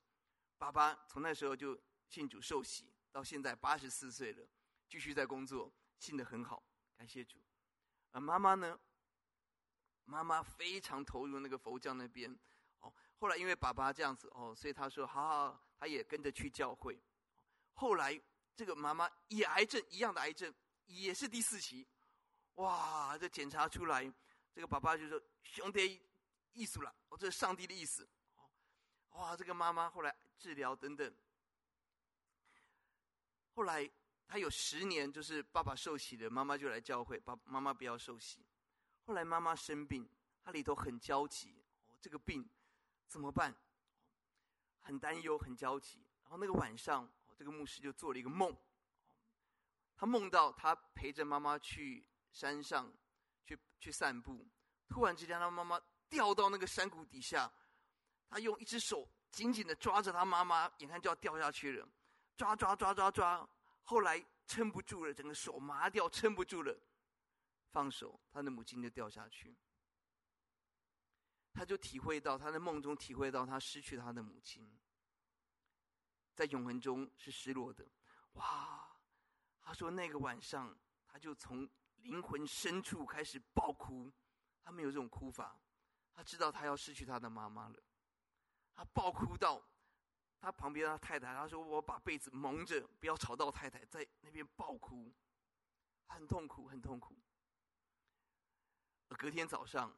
[0.59, 4.49] 爸爸从那时候就信主受洗，到现在八十四岁了，
[4.89, 6.63] 继续在工作，信得很好，
[6.97, 7.39] 感谢主。
[8.13, 8.81] 而妈妈呢？
[10.05, 12.35] 妈妈非常投入那个佛教那边。
[12.81, 17.01] 哦，后来因为爸爸这样子哦，所以他说：“好好，他也跟着去教会。”
[17.75, 18.21] 后来
[18.55, 20.55] 这个妈妈也癌症一样的癌症，
[20.87, 21.87] 也是第四期。
[22.57, 24.13] 哇，这检查出来。
[24.55, 26.01] 这个爸爸就说：“兄弟，
[26.53, 28.09] 意思了，哦，这是上帝的意思。”
[29.15, 31.15] 哇，这个妈妈后来治疗等等，
[33.55, 33.89] 后来
[34.27, 38.45] 他有十年就是爸爸受洗的，妈妈就来教会，爸妈妈不要受洗。
[39.05, 40.09] 后来妈妈生病，
[40.43, 42.49] 他里头很焦急，哦，这个病
[43.07, 43.55] 怎么办？
[44.81, 46.05] 很担忧，很焦急。
[46.25, 48.57] 然后那个晚上，这个牧师就做了一个梦，
[49.97, 52.93] 他梦到他陪着妈妈去山上。
[53.47, 54.49] 去去散步，
[54.89, 55.79] 突然之间，他妈妈
[56.09, 57.53] 掉到那个山谷底下，
[58.31, 61.87] 他用一只手紧紧的抓着他妈妈，眼看就要掉下去了，
[62.39, 63.47] 抓抓抓抓抓，
[63.83, 66.75] 后来撑不住了，整个手麻掉，撑不住了，
[67.75, 69.57] 放手，他的母亲就掉下去。
[71.53, 74.79] 他就体会到，他在梦中体会到他失去他的母亲，
[76.35, 77.85] 在永恒中是失落的。
[78.35, 78.97] 哇，
[79.61, 81.69] 他说那个晚上，他就从。
[82.05, 84.13] 灵魂深处开始爆哭，
[84.63, 85.59] 他没有这种哭法，
[86.13, 87.83] 他知道他要失去他的妈妈了，
[88.75, 89.67] 他爆哭到
[90.39, 95.15] 他旁边他太太，他说：“我把被子蒙着，不要吵到太太，在那边爆哭，
[96.09, 97.17] 很痛苦，很痛苦。”
[99.09, 99.97] 隔天早上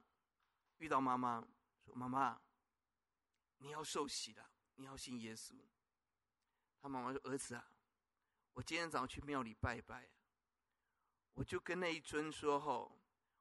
[0.79, 1.47] 遇到妈妈，
[1.85, 2.41] 说：“妈妈，
[3.59, 5.55] 你要受洗了，你要信耶稣。”
[6.81, 7.71] 他妈妈说：“儿子啊，
[8.53, 10.09] 我今天早上去庙里拜拜。”
[11.35, 12.99] 我就跟那一尊说：“吼，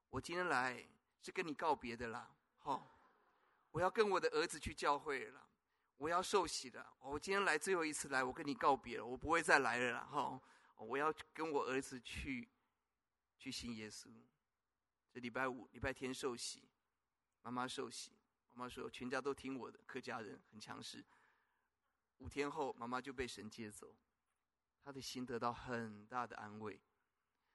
[0.10, 0.86] 我今天来
[1.22, 2.86] 是跟你告别的啦，吼，
[3.72, 5.48] 我要跟我的儿子去教会了，
[5.98, 6.96] 我要受洗了。
[7.00, 10.42] 我今天来最后一次来，我跟你告别了，我不会再来了啦，吼，
[10.78, 12.50] 我要跟我儿子去
[13.38, 14.10] 去信耶稣。
[15.16, 16.62] 这礼拜五、礼拜天受洗，
[17.42, 18.12] 妈妈受洗，
[18.52, 21.02] 妈妈说全家都听我的，客家人很强势。
[22.18, 23.96] 五天后，妈妈就被神接走，
[24.84, 26.78] 他的心得到很大的安慰。”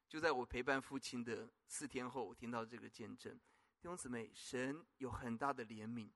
[0.09, 3.35] 就在我陪伴父亲的四天后，我听到这个见证。
[3.35, 6.09] 弟兄姊妹，神有很大的怜悯。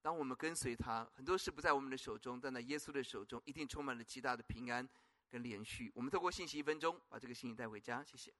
[0.00, 4.88] 当我们跟随他，很多事不在我们的手中，但在耶稣的手中，一定充满了极大的平安
[5.28, 5.90] 跟连续。
[5.96, 8.04] 我们透过信息一分钟，把这个信息带回家。
[8.04, 8.32] 谢谢。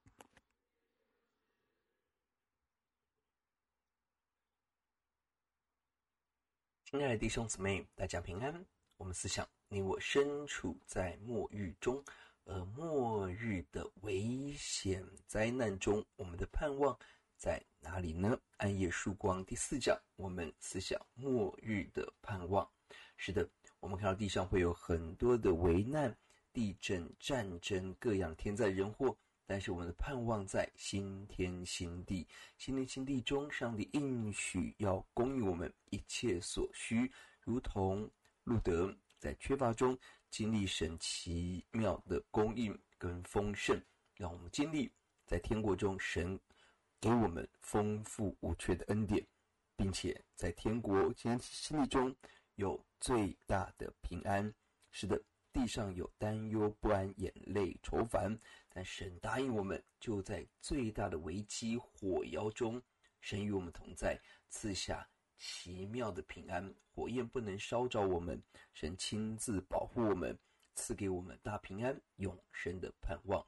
[6.89, 8.65] 亲爱的弟兄姊妹，大家平安。
[8.95, 12.01] 我们思想，你我身处在末日中。
[12.45, 16.97] 而末日的危险灾难中，我们的盼望
[17.35, 18.39] 在哪里呢？
[18.55, 22.65] 暗夜曙光第四讲，我们思想末日的盼望。
[23.17, 23.45] 是的，
[23.81, 26.17] 我们看到地上会有很多的危难、
[26.53, 29.17] 地震、战争、各样天灾人祸，
[29.47, 32.27] 但是我们的盼望在新天新地。
[32.57, 38.07] 新天新地中，上帝应许要供应我们一切所需，如同
[38.43, 39.97] 路德在缺乏中。
[40.29, 43.81] 经历神奇妙的供应跟丰盛，
[44.15, 44.91] 让我们经历
[45.25, 46.37] 在天国中神
[46.99, 49.25] 给我们丰富无缺的恩典，
[49.77, 52.13] 并且在天国今天心里中
[52.55, 54.53] 有最大的平安。
[54.91, 55.19] 是的，
[55.57, 58.37] 地上有担忧不安、眼泪愁烦，
[58.69, 62.79] 但神答应我们，就在最大的危机火窑中，
[63.21, 65.09] 神与我们同在，赐下。
[65.35, 68.39] 奇妙的平安，火焰不能烧着我们，
[68.71, 70.37] 神亲自保护我们，
[70.75, 73.43] 赐给我们大平安、永生的盼望，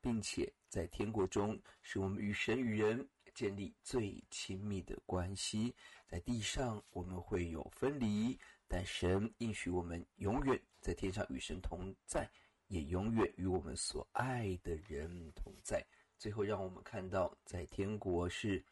[0.00, 5.72] 并且在天国中，使我们与神与人建立最亲密的关系。
[6.08, 8.36] 在地上我们会有分离，
[8.74, 12.26] 但神应许我们永远在天上与神同在，
[12.68, 15.86] 也永远与我们所爱的人同在。
[16.16, 18.64] 最后，让我们看到，在天国是。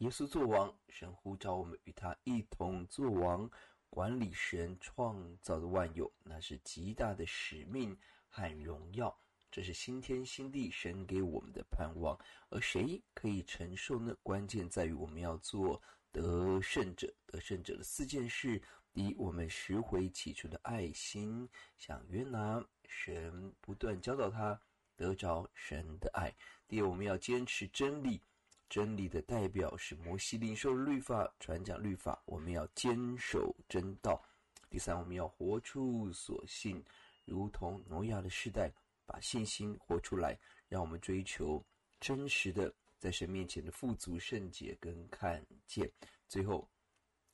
[0.00, 3.50] 耶稣作王，神呼召我们与他一同作王，
[3.88, 9.18] 管理神创造的万有，那是极大的使命和荣耀。
[9.50, 12.14] 这是新天新地神给我们的盼望，
[12.50, 14.14] 而谁可以承受呢？
[14.22, 15.82] 关键在于我们要做
[16.12, 17.10] 得胜者。
[17.26, 18.62] 得胜者的四件事：
[18.98, 24.60] 第一，我们拾回起初的爱心，向约拿，神不断教导他
[24.96, 26.28] 得着神的爱；
[26.66, 28.20] 第二，我们要坚持真理。
[28.68, 32.20] 真理的代表是摩西领受律法，传讲律法。
[32.24, 34.20] 我们要坚守真道。
[34.68, 36.84] 第三，我们要活出所信，
[37.24, 38.68] 如同挪亚的世代，
[39.06, 40.36] 把信心活出来。
[40.68, 41.64] 让我们追求
[42.00, 45.88] 真实的在神面前的富足、圣洁跟看见。
[46.26, 46.68] 最后，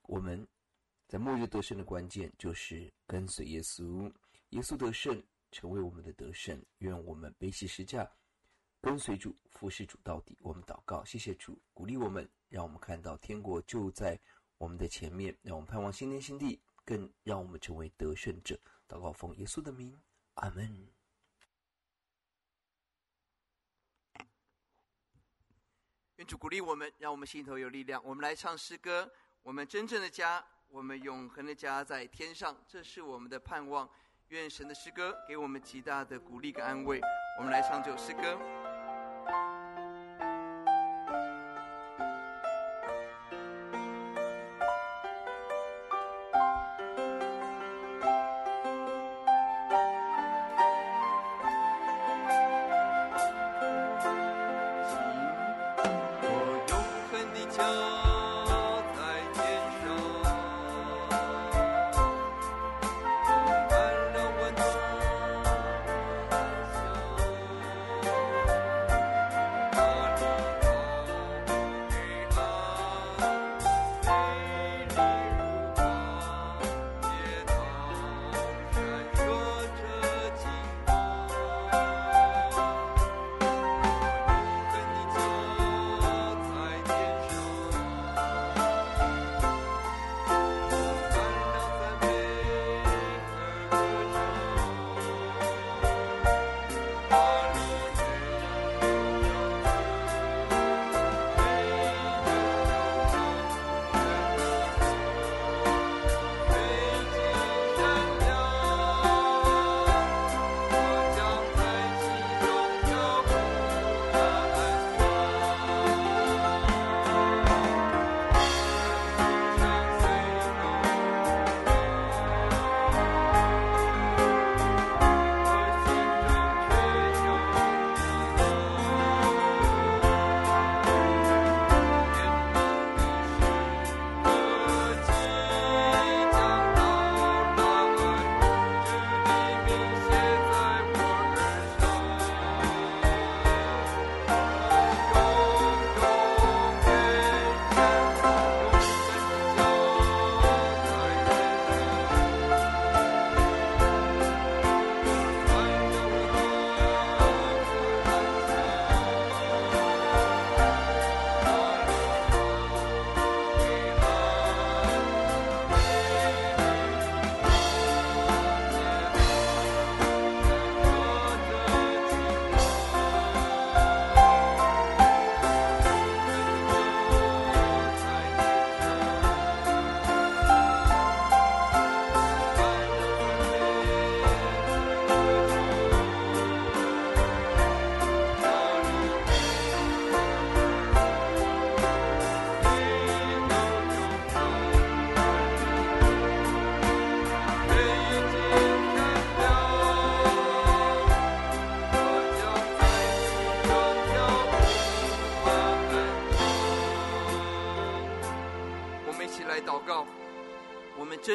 [0.02, 0.46] 我们
[1.06, 4.12] 在末日得胜的关键就是跟随耶稣，
[4.50, 6.60] 耶稣得胜成为我们的得胜。
[6.78, 8.10] 愿我们背起十架，
[8.80, 10.36] 跟随主，服侍主到底。
[10.40, 14.18] 我们祷告，谢谢主鼓励我们，让我们看到天国就在
[14.58, 18.58] 我们的前面，让我们盼望新天新地，更让我们成为得胜者。
[18.88, 19.96] 祷告奉耶稣的名，
[20.34, 20.88] 阿门。
[26.16, 28.02] 愿主鼓励我们，让我们心头有力量。
[28.04, 29.12] 我们来唱诗歌。
[29.42, 30.42] 我们真正的家，
[30.74, 33.88] 我们永恒的家在天上，这是我们的盼望。
[34.30, 37.00] 愿神的诗歌给我们极大的鼓励跟安慰。
[37.38, 38.63] 我们来唱这首诗歌。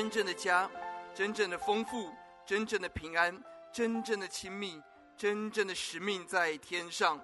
[0.09, 0.67] 真正的家，
[1.13, 2.11] 真正的丰富，
[2.43, 4.81] 真正的平安，真正的亲密，
[5.15, 7.23] 真正的使命在天上，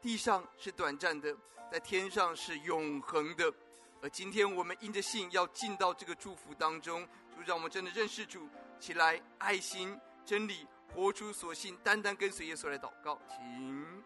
[0.00, 1.36] 地上是短暂的，
[1.68, 3.52] 在天上是永恒的。
[4.00, 7.04] 而今天我们因着信要进到这个祝福当中，
[7.36, 8.48] 就让我们真的认识主，
[8.78, 10.64] 起来爱心真理，
[10.94, 14.01] 活出所信，单单跟随耶稣来祷告，请。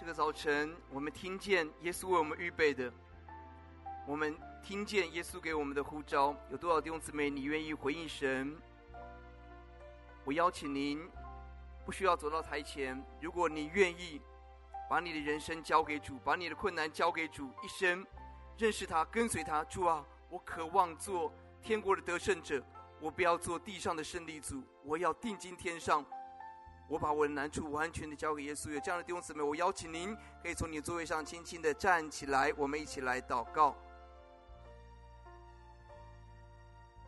[0.00, 2.90] 这个早晨，我们听见耶稣为我们预备的，
[4.06, 6.34] 我们听见耶稣给我们的呼召。
[6.48, 8.56] 有多少弟兄姊妹，你愿意回应神？
[10.24, 11.06] 我邀请您，
[11.84, 12.98] 不需要走到台前。
[13.20, 14.22] 如果你愿意，
[14.88, 18.02] 把你的人生交给主，把你的困难交给主，一生
[18.56, 19.62] 认识他，跟随他。
[19.64, 21.30] 主啊，我渴望做
[21.60, 22.64] 天国的得胜者，
[23.00, 26.02] 我不要做地上的胜利组，我要定睛天上。
[26.90, 28.72] 我把我的难处完全的交给耶稣。
[28.72, 30.12] 有这样的弟兄姊妹，我邀请您
[30.42, 33.76] 可以从你座位上轻轻的站起来，我们一起来祷告。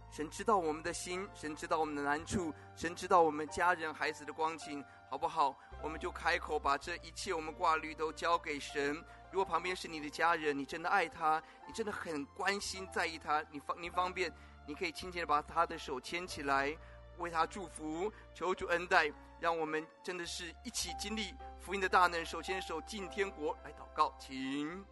[0.08, 5.58] 神知道我们的心，神知道我们的难处，神知道我们家人孩子的光景，好不好？
[5.82, 8.94] 我们就开口把这一切我们挂虑都交给神。
[9.32, 14.32] 如果旁边是你的家人，你真的爱他，你真的很关心在意他，你方您方便，
[14.64, 16.72] 你可以轻轻的把他的手牵起来，
[17.18, 19.10] 为他祝福，求主恩待。
[19.42, 23.58] 让我们真的是一起经历福音的大能，手牵手进天国。
[23.64, 24.86] 来祷告，请。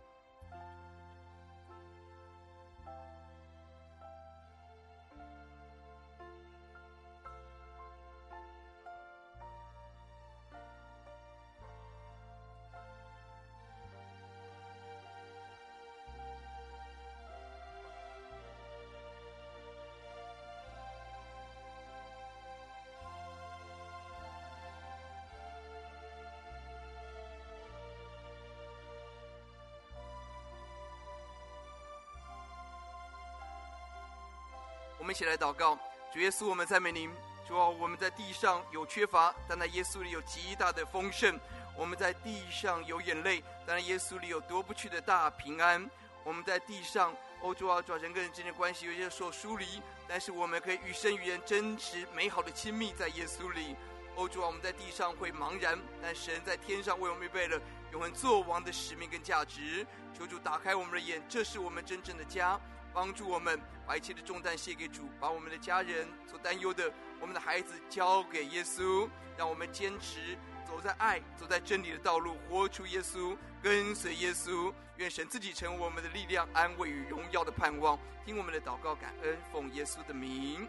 [35.10, 35.76] 一起来祷告，
[36.12, 37.10] 主耶稣，我们赞美您。
[37.46, 41.36] 主啊，我们在地上有缺乏，但在耶稣里有极大的丰盛。
[41.76, 45.88] 我们在地上有眼泪，但在耶稣里有夺不去的大平安。
[46.22, 53.74] 我们在地上，欧洲啊，主人跟人之间的关系有些受疏离，但是我们可以与神与人真实美好的亲密在耶稣里。
[54.14, 59.84] 欧洲啊，我们在地上会茫然，但神在天上为我们预备了永恒作王的使命跟价值。
[60.16, 62.60] 求主打开我们的眼，这是我们真正的家。
[62.92, 66.88] 帮助我们把一切的重担卸给主，把我们的家人所担忧的，
[67.20, 74.72] 我们的孩子交给耶稣，让我们坚持走在爱、走在真理的道路，活出耶稣，跟随耶稣。
[74.98, 77.98] 愿神自己成为我们的力量、安慰与荣耀的盼望。
[78.24, 80.68] 听我们的祷告，感恩，奉耶稣的名，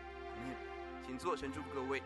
[1.05, 2.01] 请坐，神祝福各位。